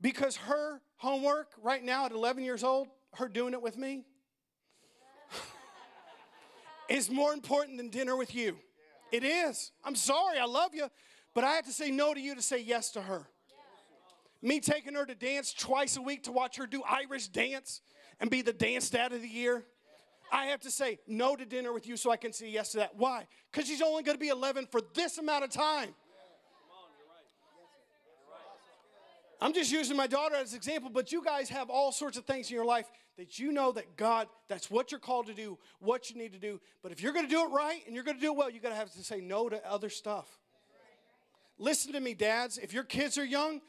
[0.00, 4.04] Because her homework right now at 11 years old, her doing it with me,
[6.88, 8.56] is more important than dinner with you.
[9.12, 9.72] It is.
[9.84, 10.88] I'm sorry, I love you,
[11.34, 13.26] but I have to say no to you to say yes to her.
[14.42, 17.80] Me taking her to dance twice a week to watch her do Irish dance
[18.20, 19.64] and be the dance dad of the year.
[20.32, 22.78] I have to say no to dinner with you so I can say yes to
[22.78, 22.96] that.
[22.96, 23.26] Why?
[23.50, 25.94] Because she's only going to be 11 for this amount of time.
[29.40, 32.24] I'm just using my daughter as an example, but you guys have all sorts of
[32.24, 35.58] things in your life that you know that God, that's what you're called to do,
[35.78, 36.60] what you need to do.
[36.82, 38.50] But if you're going to do it right and you're going to do it well,
[38.50, 40.26] you got to have to say no to other stuff.
[41.58, 42.58] Listen to me, dads.
[42.58, 43.60] If your kids are young,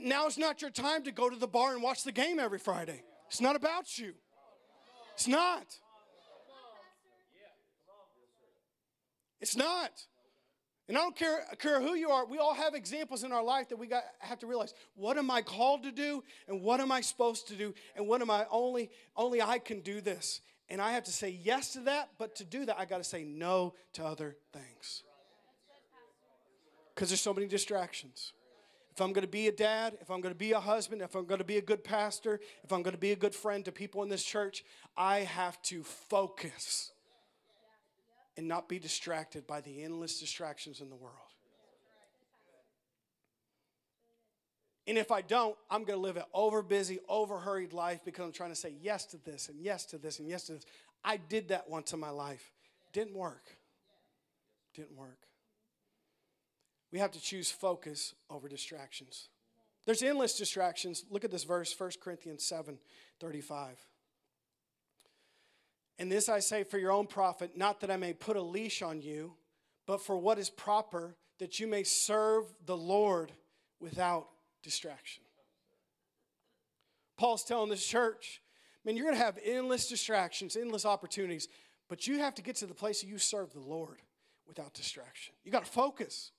[0.00, 3.02] now's not your time to go to the bar and watch the game every Friday.
[3.28, 4.14] It's not about you.
[5.14, 5.78] It's not.
[9.40, 9.90] It's not.
[10.88, 13.70] And I don't care, care who you are, we all have examples in our life
[13.70, 16.92] that we got, have to realize what am I called to do and what am
[16.92, 20.42] I supposed to do and what am I only, only I can do this.
[20.68, 23.04] And I have to say yes to that, but to do that, I got to
[23.04, 25.02] say no to other things.
[26.94, 28.32] Because there's so many distractions.
[28.94, 31.16] If I'm going to be a dad, if I'm going to be a husband, if
[31.16, 33.64] I'm going to be a good pastor, if I'm going to be a good friend
[33.64, 34.64] to people in this church,
[34.96, 36.92] I have to focus
[38.36, 41.16] and not be distracted by the endless distractions in the world.
[44.86, 48.24] And if I don't, I'm going to live an over busy, over hurried life because
[48.26, 50.66] I'm trying to say yes to this and yes to this and yes to this.
[51.04, 52.52] I did that once in my life.
[52.92, 53.56] Didn't work.
[54.74, 55.23] Didn't work.
[56.94, 59.28] We have to choose focus over distractions.
[59.84, 61.04] There's endless distractions.
[61.10, 62.78] Look at this verse, 1 Corinthians 7
[63.18, 63.76] 35.
[65.98, 68.80] And this I say for your own profit, not that I may put a leash
[68.80, 69.32] on you,
[69.88, 73.32] but for what is proper, that you may serve the Lord
[73.80, 74.28] without
[74.62, 75.24] distraction.
[77.16, 78.40] Paul's telling this church,
[78.84, 81.48] man, you're going to have endless distractions, endless opportunities,
[81.88, 83.98] but you have to get to the place that you serve the Lord
[84.46, 85.34] without distraction.
[85.42, 86.30] You got to focus.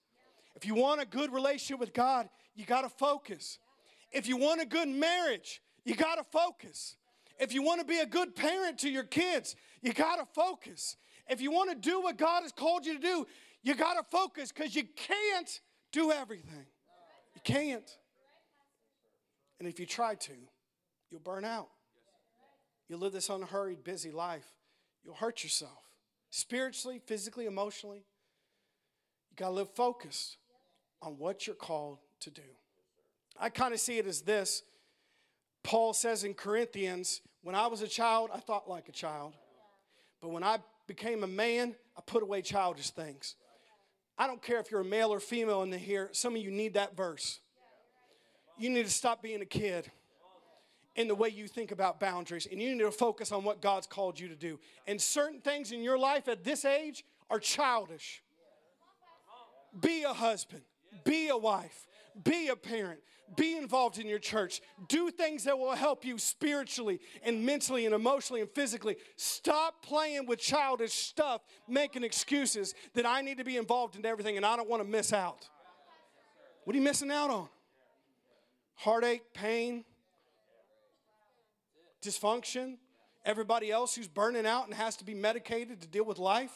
[0.55, 3.59] If you want a good relationship with God, you got to focus.
[4.11, 6.95] If you want a good marriage, you got to focus.
[7.37, 10.95] If you want to be a good parent to your kids, you got to focus.
[11.27, 13.27] If you want to do what God has called you to do,
[13.61, 15.59] you got to focus because you can't
[15.91, 16.65] do everything.
[17.33, 17.89] You can't.
[19.59, 20.33] And if you try to,
[21.11, 21.69] you'll burn out.
[22.87, 24.45] You'll live this unhurried, busy life.
[25.03, 25.89] You'll hurt yourself
[26.29, 28.05] spiritually, physically, emotionally.
[29.31, 30.37] You got to live focused
[31.05, 32.41] on what you're called to do.
[33.39, 34.63] I kind of see it as this
[35.63, 39.33] Paul says in Corinthians, when I was a child, I thought like a child.
[40.21, 43.35] But when I became a man, I put away childish things.
[44.17, 46.51] I don't care if you're a male or female in the here, some of you
[46.51, 47.39] need that verse.
[48.59, 49.91] You need to stop being a kid
[50.95, 53.87] in the way you think about boundaries, and you need to focus on what God's
[53.87, 54.59] called you to do.
[54.87, 58.23] And certain things in your life at this age are childish.
[59.81, 60.61] Be a husband,
[61.03, 61.87] be a wife,
[62.23, 62.99] be a parent,
[63.35, 64.61] be involved in your church.
[64.87, 68.97] Do things that will help you spiritually and mentally and emotionally and physically.
[69.15, 74.37] Stop playing with childish stuff, making excuses that I need to be involved in everything
[74.37, 75.49] and I don't want to miss out.
[76.63, 77.49] What are you missing out on?
[78.75, 79.85] Heartache, pain,
[82.01, 82.77] dysfunction,
[83.25, 86.53] everybody else who's burning out and has to be medicated to deal with life.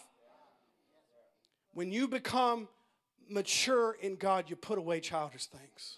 [1.74, 2.68] When you become
[3.30, 5.98] mature in God, you put away childish things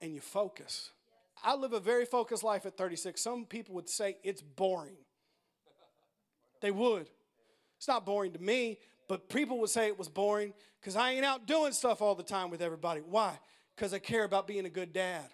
[0.00, 0.90] and you focus.
[1.42, 3.20] I live a very focused life at 36.
[3.20, 4.96] Some people would say it's boring.
[6.60, 7.08] They would.
[7.76, 8.78] It's not boring to me,
[9.08, 12.24] but people would say it was boring because I ain't out doing stuff all the
[12.24, 13.00] time with everybody.
[13.00, 13.38] Why?
[13.76, 15.26] Because I care about being a good dad,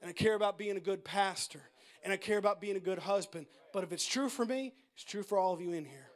[0.00, 1.62] and I care about being a good pastor,
[2.04, 3.46] and I care about being a good husband.
[3.72, 6.09] But if it's true for me, it's true for all of you in here.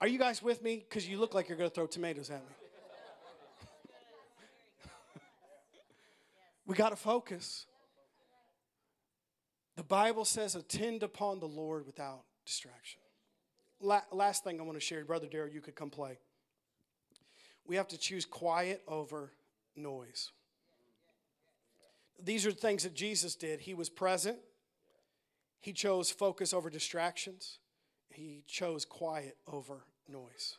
[0.00, 0.84] Are you guys with me?
[0.88, 2.54] Because you look like you're going to throw tomatoes at me.
[6.66, 7.66] we got to focus.
[9.76, 13.00] The Bible says, attend upon the Lord without distraction.
[13.80, 16.18] La- last thing I want to share, Brother Darrell, you could come play.
[17.66, 19.32] We have to choose quiet over
[19.74, 20.30] noise.
[22.22, 23.60] These are things that Jesus did.
[23.60, 24.38] He was present,
[25.60, 27.58] he chose focus over distractions
[28.10, 30.56] he chose quiet over noise.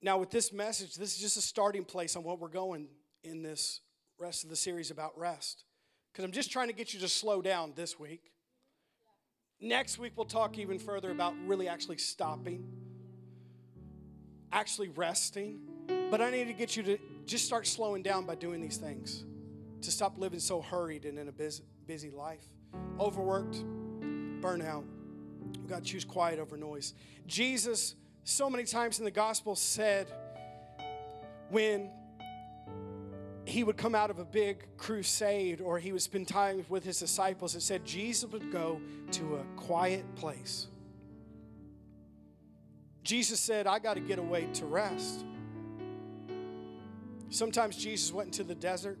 [0.00, 2.88] Now, with this message, this is just a starting place on what we're going
[3.22, 3.80] in this
[4.18, 5.64] rest of the series about rest.
[6.12, 8.32] Because I'm just trying to get you to slow down this week.
[9.60, 12.66] Next week, we'll talk even further about really actually stopping,
[14.50, 15.60] actually resting.
[16.10, 19.24] But I need to get you to just start slowing down by doing these things,
[19.82, 22.44] to stop living so hurried and in a busy, busy life
[22.98, 23.64] overworked,
[24.40, 24.84] burnout.
[25.58, 26.94] We've got to choose quiet over noise.
[27.26, 27.94] Jesus
[28.24, 30.06] so many times in the gospel said
[31.50, 31.90] when
[33.44, 36.98] he would come out of a big crusade or he would spend time with his
[36.98, 38.80] disciples, it said Jesus would go
[39.12, 40.68] to a quiet place.
[43.02, 45.24] Jesus said, I got to get away to rest.
[47.30, 48.98] Sometimes Jesus went into the desert.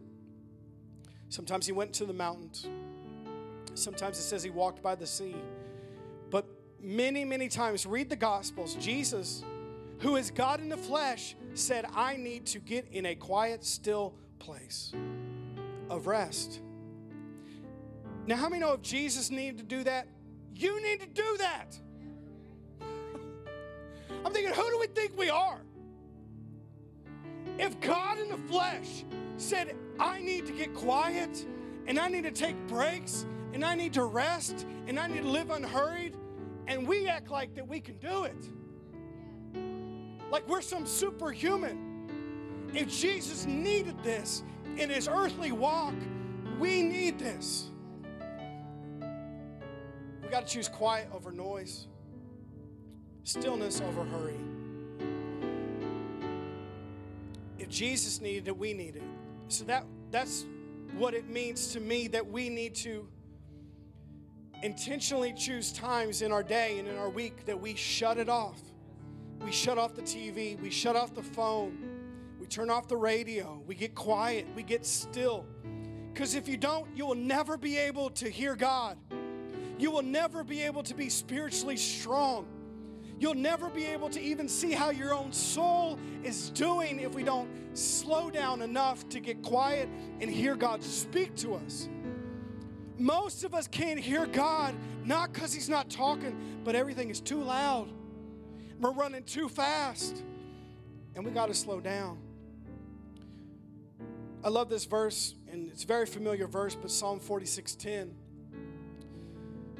[1.28, 2.66] Sometimes he went to the mountains.
[3.74, 5.36] Sometimes it says he walked by the sea.
[6.30, 6.46] But
[6.80, 9.44] many, many times, read the Gospels, Jesus,
[10.00, 14.14] who is God in the flesh, said, I need to get in a quiet, still
[14.38, 14.92] place
[15.88, 16.60] of rest.
[18.26, 20.06] Now, how many know if Jesus needed to do that,
[20.54, 21.78] you need to do that?
[24.24, 25.60] I'm thinking, who do we think we are?
[27.58, 29.04] If God in the flesh
[29.36, 31.46] said, I need to get quiet
[31.86, 35.28] and I need to take breaks and I need to rest and I need to
[35.28, 36.16] live unhurried,
[36.66, 38.50] and we act like that we can do it.
[40.30, 42.70] Like we're some superhuman.
[42.74, 44.42] If Jesus needed this
[44.78, 45.94] in his earthly walk,
[46.58, 47.68] we need this.
[50.22, 51.86] We got to choose quiet over noise,
[53.24, 54.38] stillness over hurry.
[57.58, 59.02] If Jesus needed it, we need it.
[59.48, 60.46] So that that's
[60.96, 63.06] what it means to me that we need to
[64.62, 68.60] intentionally choose times in our day and in our week that we shut it off.
[69.44, 71.76] We shut off the TV, we shut off the phone,
[72.38, 75.46] we turn off the radio, we get quiet, we get still.
[76.12, 78.98] Because if you don't, you will never be able to hear God.
[79.78, 82.46] You will never be able to be spiritually strong.
[83.18, 87.22] You'll never be able to even see how your own soul is doing if we
[87.22, 89.88] don't slow down enough to get quiet
[90.20, 91.88] and hear God speak to us.
[93.02, 97.42] Most of us can't hear God, not because He's not talking, but everything is too
[97.42, 97.88] loud.
[98.78, 100.22] We're running too fast,
[101.16, 102.18] and we got to slow down.
[104.44, 108.14] I love this verse, and it's a very familiar verse, but Psalm 46:10.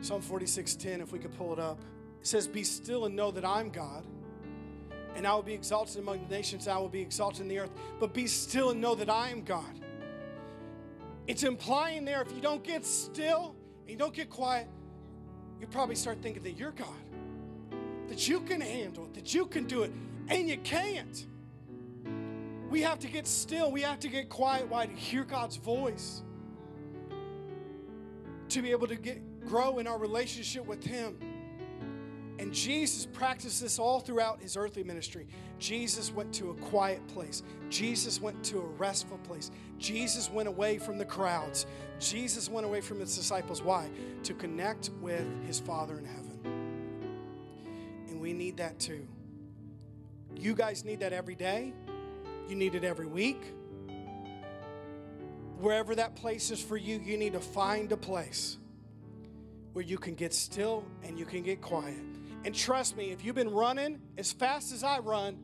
[0.00, 1.78] Psalm 46:10, if we could pull it up.
[2.20, 4.04] It says, Be still and know that I'm God,
[5.14, 7.70] and I will be exalted among the nations, I will be exalted in the earth.
[8.00, 9.81] But be still and know that I am God.
[11.32, 14.68] It's implying there if you don't get still and you don't get quiet,
[15.58, 16.88] you probably start thinking that you're God,
[18.08, 19.92] that you can handle it, that you can do it,
[20.28, 21.26] and you can't.
[22.68, 24.68] We have to get still, we have to get quiet.
[24.68, 24.84] Why?
[24.84, 26.20] To hear God's voice,
[28.50, 31.16] to be able to get grow in our relationship with Him.
[32.42, 35.28] And Jesus practiced this all throughout his earthly ministry.
[35.60, 37.44] Jesus went to a quiet place.
[37.70, 39.52] Jesus went to a restful place.
[39.78, 41.66] Jesus went away from the crowds.
[42.00, 43.62] Jesus went away from his disciples.
[43.62, 43.88] Why?
[44.24, 46.40] To connect with his Father in heaven.
[48.08, 49.06] And we need that too.
[50.34, 51.72] You guys need that every day.
[52.48, 53.40] You need it every week.
[55.60, 58.58] Wherever that place is for you, you need to find a place
[59.74, 62.11] where you can get still and you can get quiet.
[62.44, 65.34] And trust me, if you've been running as fast as I run,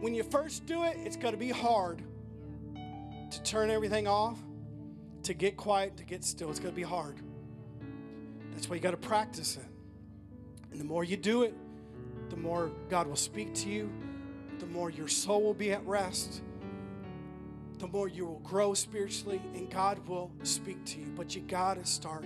[0.00, 2.02] when you first do it, it's going to be hard
[3.30, 4.38] to turn everything off,
[5.22, 6.50] to get quiet, to get still.
[6.50, 7.16] It's going to be hard.
[8.52, 9.64] That's why you got to practice it.
[10.70, 11.54] And the more you do it,
[12.28, 13.90] the more God will speak to you,
[14.58, 16.42] the more your soul will be at rest,
[17.78, 21.12] the more you will grow spiritually, and God will speak to you.
[21.16, 22.24] But you got to start.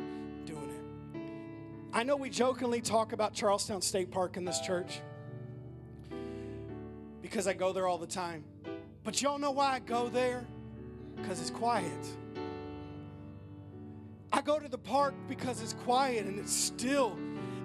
[1.96, 5.00] I know we jokingly talk about Charlestown State Park in this church
[7.22, 8.44] because I go there all the time.
[9.02, 10.44] But y'all know why I go there?
[11.16, 12.06] Because it's quiet.
[14.30, 17.16] I go to the park because it's quiet and it's still.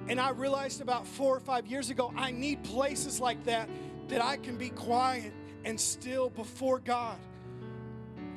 [0.08, 3.68] And I realized about four or five years ago, I need places like that
[4.08, 5.34] that I can be quiet
[5.66, 7.18] and still before God.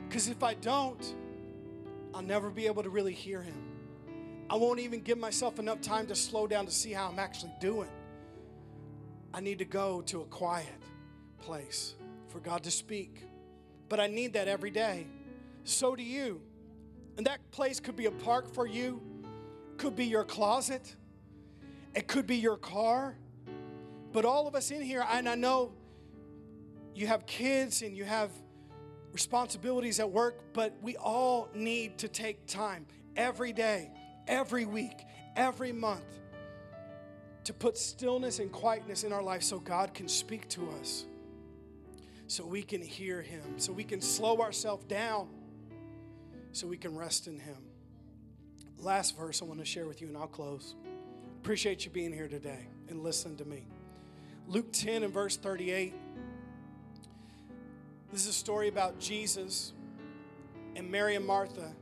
[0.08, 1.14] Because if I don't,
[2.12, 3.63] I'll never be able to really hear Him.
[4.50, 7.52] I won't even give myself enough time to slow down to see how I'm actually
[7.60, 7.88] doing.
[9.32, 10.68] I need to go to a quiet
[11.40, 11.94] place
[12.28, 13.22] for God to speak.
[13.88, 15.06] But I need that every day.
[15.64, 16.40] So do you.
[17.16, 19.00] And that place could be a park for you,
[19.76, 20.94] could be your closet,
[21.94, 23.16] it could be your car.
[24.12, 25.72] But all of us in here, and I know
[26.94, 28.30] you have kids and you have
[29.12, 32.86] responsibilities at work, but we all need to take time
[33.16, 33.90] every day,
[34.26, 35.04] every week,
[35.36, 36.04] every month
[37.44, 41.04] to put stillness and quietness in our life so God can speak to us,
[42.26, 45.28] so we can hear Him, so we can slow ourselves down,
[46.52, 47.58] so we can rest in Him.
[48.78, 50.74] Last verse I want to share with you, and I'll close.
[51.42, 53.66] Appreciate you being here today and listening to me.
[54.46, 55.94] Luke 10 and verse 38.
[58.10, 59.72] This is a story about Jesus
[60.76, 61.72] and Mary and Martha.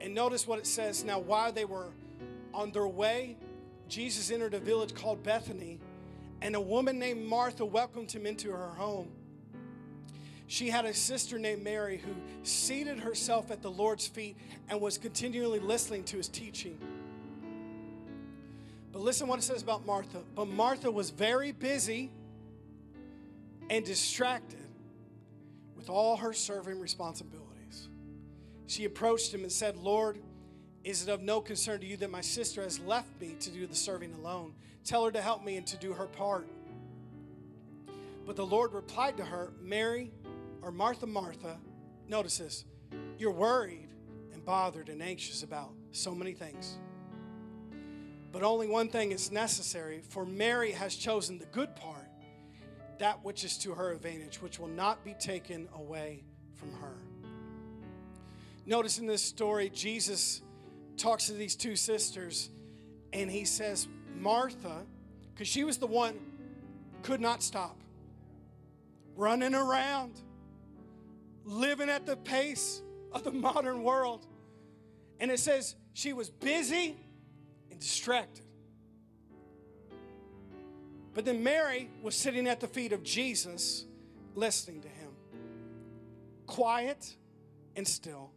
[0.00, 1.04] And notice what it says.
[1.04, 1.88] Now, while they were
[2.54, 3.36] on their way,
[3.88, 5.80] Jesus entered a village called Bethany,
[6.42, 9.10] and a woman named Martha welcomed him into her home.
[10.46, 14.36] She had a sister named Mary who seated herself at the Lord's feet
[14.68, 16.78] and was continually listening to his teaching.
[18.92, 20.22] But listen what it says about Martha.
[20.34, 22.10] But Martha was very busy
[23.68, 24.66] and distracted
[25.76, 27.47] with all her serving responsibilities.
[28.68, 30.18] She approached him and said, Lord,
[30.84, 33.66] is it of no concern to you that my sister has left me to do
[33.66, 34.54] the serving alone?
[34.84, 36.46] Tell her to help me and to do her part.
[38.26, 40.12] But the Lord replied to her, Mary,
[40.60, 41.58] or Martha, Martha,
[42.08, 42.66] notice this,
[43.18, 43.88] you're worried
[44.34, 46.76] and bothered and anxious about so many things.
[48.32, 52.10] But only one thing is necessary, for Mary has chosen the good part,
[52.98, 56.22] that which is to her advantage, which will not be taken away
[56.54, 56.98] from her.
[58.68, 60.42] Notice in this story, Jesus
[60.98, 62.50] talks to these two sisters
[63.14, 64.84] and he says, Martha,
[65.32, 66.14] because she was the one
[67.02, 67.80] could not stop
[69.16, 70.20] running around,
[71.46, 74.26] living at the pace of the modern world.
[75.18, 76.94] And it says she was busy
[77.70, 78.44] and distracted.
[81.14, 83.86] But then Mary was sitting at the feet of Jesus,
[84.34, 85.08] listening to him,
[86.46, 87.16] quiet
[87.74, 88.30] and still.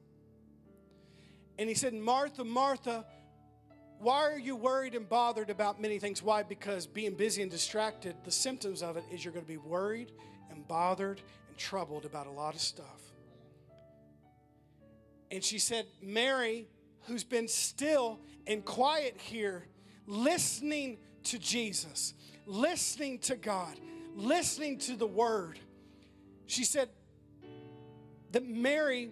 [1.62, 3.06] And he said, Martha, Martha,
[4.00, 6.24] why are you worried and bothered about many things?
[6.24, 6.42] Why?
[6.42, 10.12] Because being busy and distracted, the symptoms of it is you're going to be worried
[10.50, 13.00] and bothered and troubled about a lot of stuff.
[15.30, 16.68] And she said, Mary,
[17.02, 19.68] who's been still and quiet here,
[20.08, 22.16] listening to Jesus,
[22.48, 23.80] listening to God,
[24.16, 25.60] listening to the Word,
[26.48, 26.90] she said
[28.32, 29.12] that Mary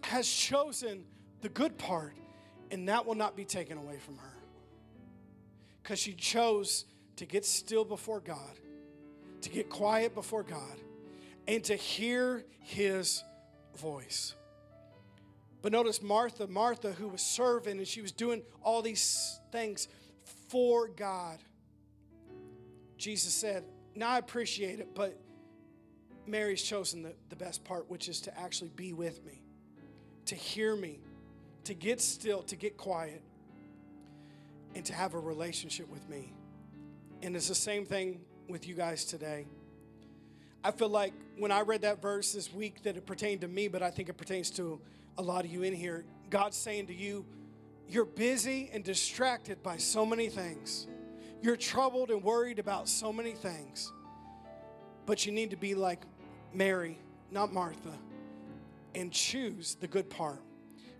[0.00, 1.04] has chosen
[1.44, 2.14] the good part,
[2.70, 4.32] and that will not be taken away from her.
[5.82, 6.86] Because she chose
[7.16, 8.58] to get still before God,
[9.42, 10.80] to get quiet before God,
[11.46, 13.22] and to hear His
[13.76, 14.34] voice.
[15.60, 19.88] But notice Martha, Martha, who was serving and she was doing all these things
[20.48, 21.38] for God.
[22.96, 23.64] Jesus said,
[23.94, 25.20] Now I appreciate it, but
[26.26, 29.42] Mary's chosen the, the best part, which is to actually be with me,
[30.26, 31.00] to hear me,
[31.64, 33.22] to get still, to get quiet,
[34.74, 36.32] and to have a relationship with me.
[37.22, 39.46] And it's the same thing with you guys today.
[40.62, 43.68] I feel like when I read that verse this week that it pertained to me,
[43.68, 44.80] but I think it pertains to
[45.18, 46.04] a lot of you in here.
[46.30, 47.24] God's saying to you,
[47.88, 50.86] you're busy and distracted by so many things.
[51.42, 53.92] You're troubled and worried about so many things.
[55.06, 56.02] But you need to be like
[56.54, 56.98] Mary,
[57.30, 57.92] not Martha,
[58.94, 60.40] and choose the good part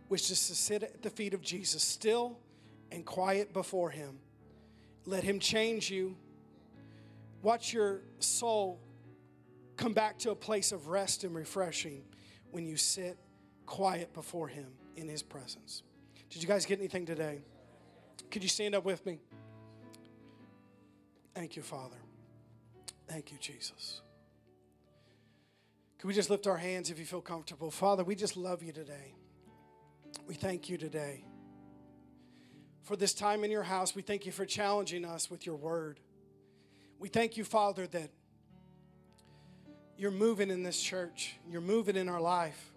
[0.09, 2.39] which is to sit at the feet of Jesus, still
[2.93, 4.19] and quiet before Him.
[5.07, 6.17] Let Him change you.
[7.43, 8.81] Watch your soul
[9.77, 12.03] come back to a place of rest and refreshing
[12.51, 13.19] when you sit
[13.67, 15.83] quiet before Him in His presence.
[16.31, 17.43] Did you guys get anything today?
[18.31, 19.19] Could you stand up with me?
[21.35, 21.97] Thank you, Father.
[23.09, 24.01] Thank you, Jesus.
[25.99, 27.71] Can we just lift our hands if you feel comfortable?
[27.71, 29.15] Father, we just love you today.
[30.27, 31.25] We thank you today
[32.83, 33.95] for this time in your house.
[33.95, 36.01] We thank you for challenging us with your word.
[36.99, 38.11] We thank you, Father, that
[39.97, 42.73] you're moving in this church, you're moving in our life.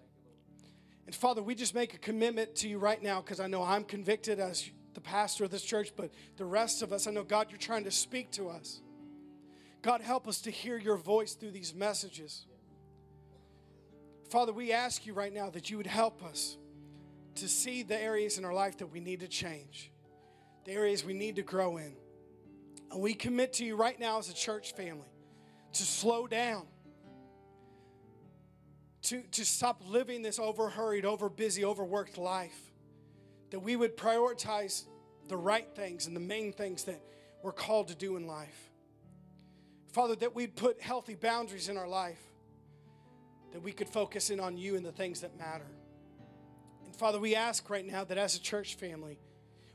[1.06, 3.84] And Father, we just make a commitment to you right now because I know I'm
[3.84, 7.48] convicted as the pastor of this church, but the rest of us, I know, God,
[7.50, 8.82] you're trying to speak to us.
[9.82, 12.46] God, help us to hear your voice through these messages.
[14.30, 16.58] Father, we ask you right now that you would help us
[17.38, 19.92] to see the areas in our life that we need to change,
[20.66, 21.96] the areas we need to grow in.
[22.92, 25.08] And we commit to you right now as a church family
[25.74, 26.66] to slow down,
[29.04, 32.58] to, to stop living this over hurried, over busy, overworked life,
[33.52, 34.86] that we would prioritize
[35.28, 37.02] the right things and the main things that
[37.44, 38.72] we're called to do in life.
[39.92, 42.22] Father, that we'd put healthy boundaries in our life,
[43.52, 45.68] that we could focus in on you and the things that matter.
[46.98, 49.20] Father, we ask right now that as a church family,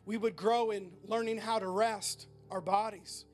[0.04, 3.24] we would grow in learning how to rest our bodies,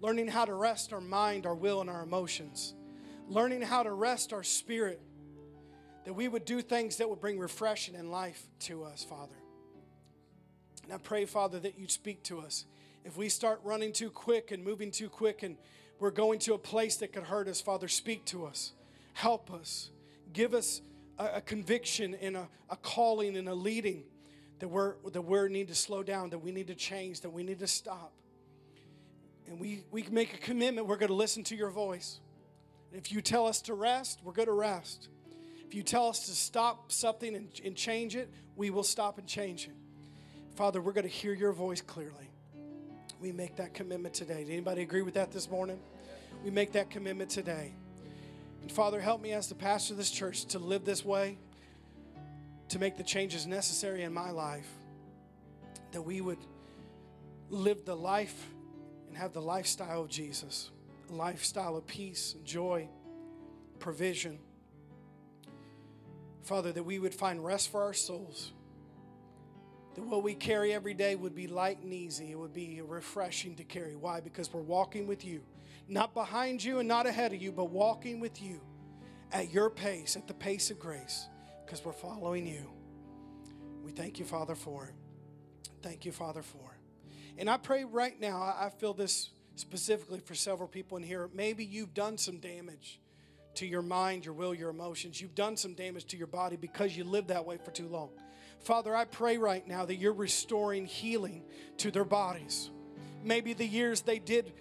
[0.00, 2.74] learning how to rest our mind, our will, and our emotions,
[3.28, 5.00] learning how to rest our spirit,
[6.04, 9.36] that we would do things that would bring refreshing and life to us, Father.
[10.84, 12.66] And I pray, Father, that you'd speak to us.
[13.06, 15.56] If we start running too quick and moving too quick and
[15.98, 18.72] we're going to a place that could hurt us, Father, speak to us.
[19.14, 19.90] Help us.
[20.32, 20.82] Give us
[21.20, 24.04] a, conviction and a, a calling and a leading
[24.58, 27.42] that we're, that we need to slow down, that we need to change, that we
[27.42, 28.12] need to stop.
[29.46, 32.20] And we, we make a commitment, we're going to listen to your voice.
[32.90, 35.08] And if you tell us to rest, we're going to rest.
[35.66, 39.26] If you tell us to stop something and, and change it, we will stop and
[39.26, 39.74] change it.
[40.56, 42.30] Father, we're going to hear your voice clearly.
[43.20, 44.44] We make that commitment today.
[44.44, 45.78] Did anybody agree with that this morning?
[46.44, 47.74] We make that commitment today.
[48.62, 51.38] And Father, help me as the pastor of this church to live this way,
[52.68, 54.68] to make the changes necessary in my life,
[55.92, 56.38] that we would
[57.48, 58.46] live the life
[59.08, 60.70] and have the lifestyle of Jesus
[61.10, 62.88] a lifestyle of peace and joy,
[63.78, 64.38] provision.
[66.42, 68.52] Father, that we would find rest for our souls.
[69.94, 72.30] That what we carry every day would be light and easy.
[72.30, 73.96] It would be refreshing to carry.
[73.96, 74.20] Why?
[74.20, 75.40] Because we're walking with you.
[75.90, 78.60] Not behind you and not ahead of you, but walking with you
[79.32, 81.26] at your pace, at the pace of grace,
[81.66, 82.70] because we're following you.
[83.82, 84.94] We thank you, Father, for it.
[85.82, 87.40] Thank you, Father, for it.
[87.40, 91.28] And I pray right now, I feel this specifically for several people in here.
[91.34, 93.00] Maybe you've done some damage
[93.54, 95.20] to your mind, your will, your emotions.
[95.20, 98.10] You've done some damage to your body because you lived that way for too long.
[98.60, 101.42] Father, I pray right now that you're restoring healing
[101.78, 102.70] to their bodies.
[103.24, 104.52] Maybe the years they did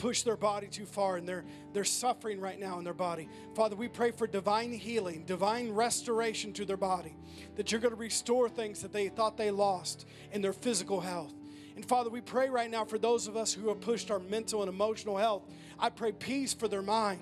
[0.00, 1.44] push their body too far and they're
[1.74, 3.28] they're suffering right now in their body.
[3.54, 7.14] Father, we pray for divine healing, divine restoration to their body.
[7.56, 11.34] That you're going to restore things that they thought they lost in their physical health.
[11.76, 14.62] And Father, we pray right now for those of us who have pushed our mental
[14.62, 15.44] and emotional health.
[15.78, 17.20] I pray peace for their mind.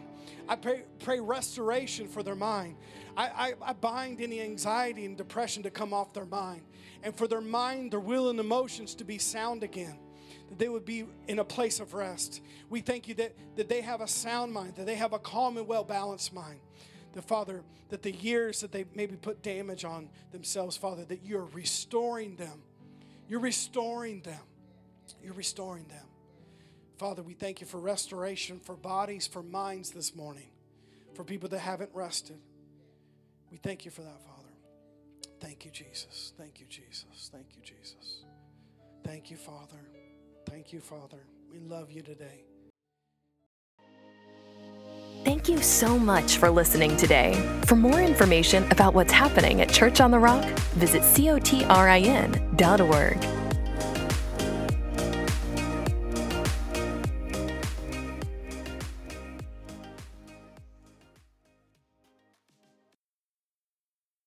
[0.49, 2.77] I pray, pray restoration for their mind.
[3.17, 6.63] I, I, I bind any anxiety and depression to come off their mind.
[7.03, 9.99] And for their mind, their will, and emotions to be sound again
[10.49, 12.41] that they would be in a place of rest.
[12.71, 15.57] We thank you that, that they have a sound mind, that they have a calm
[15.57, 16.61] and well balanced mind.
[17.13, 21.49] The Father, that the years that they maybe put damage on themselves, Father, that you're
[21.53, 22.63] restoring them.
[23.29, 24.41] You're restoring them.
[25.23, 26.05] You're restoring them.
[26.99, 30.51] Father, we thank you for restoration for bodies, for minds this morning,
[31.15, 32.39] for people that haven't rested.
[33.51, 34.49] We thank you for that, Father.
[35.41, 36.33] Thank you, Jesus.
[36.37, 37.31] Thank you, Jesus.
[37.33, 38.25] Thank you, Jesus.
[39.05, 39.88] Thank you, Father.
[40.51, 41.19] Thank you, Father.
[41.53, 42.45] We love you today.
[45.25, 47.35] Thank you so much for listening today.
[47.67, 50.45] For more information about what's happening at Church on the Rock,
[50.75, 52.39] visit cotrin.org.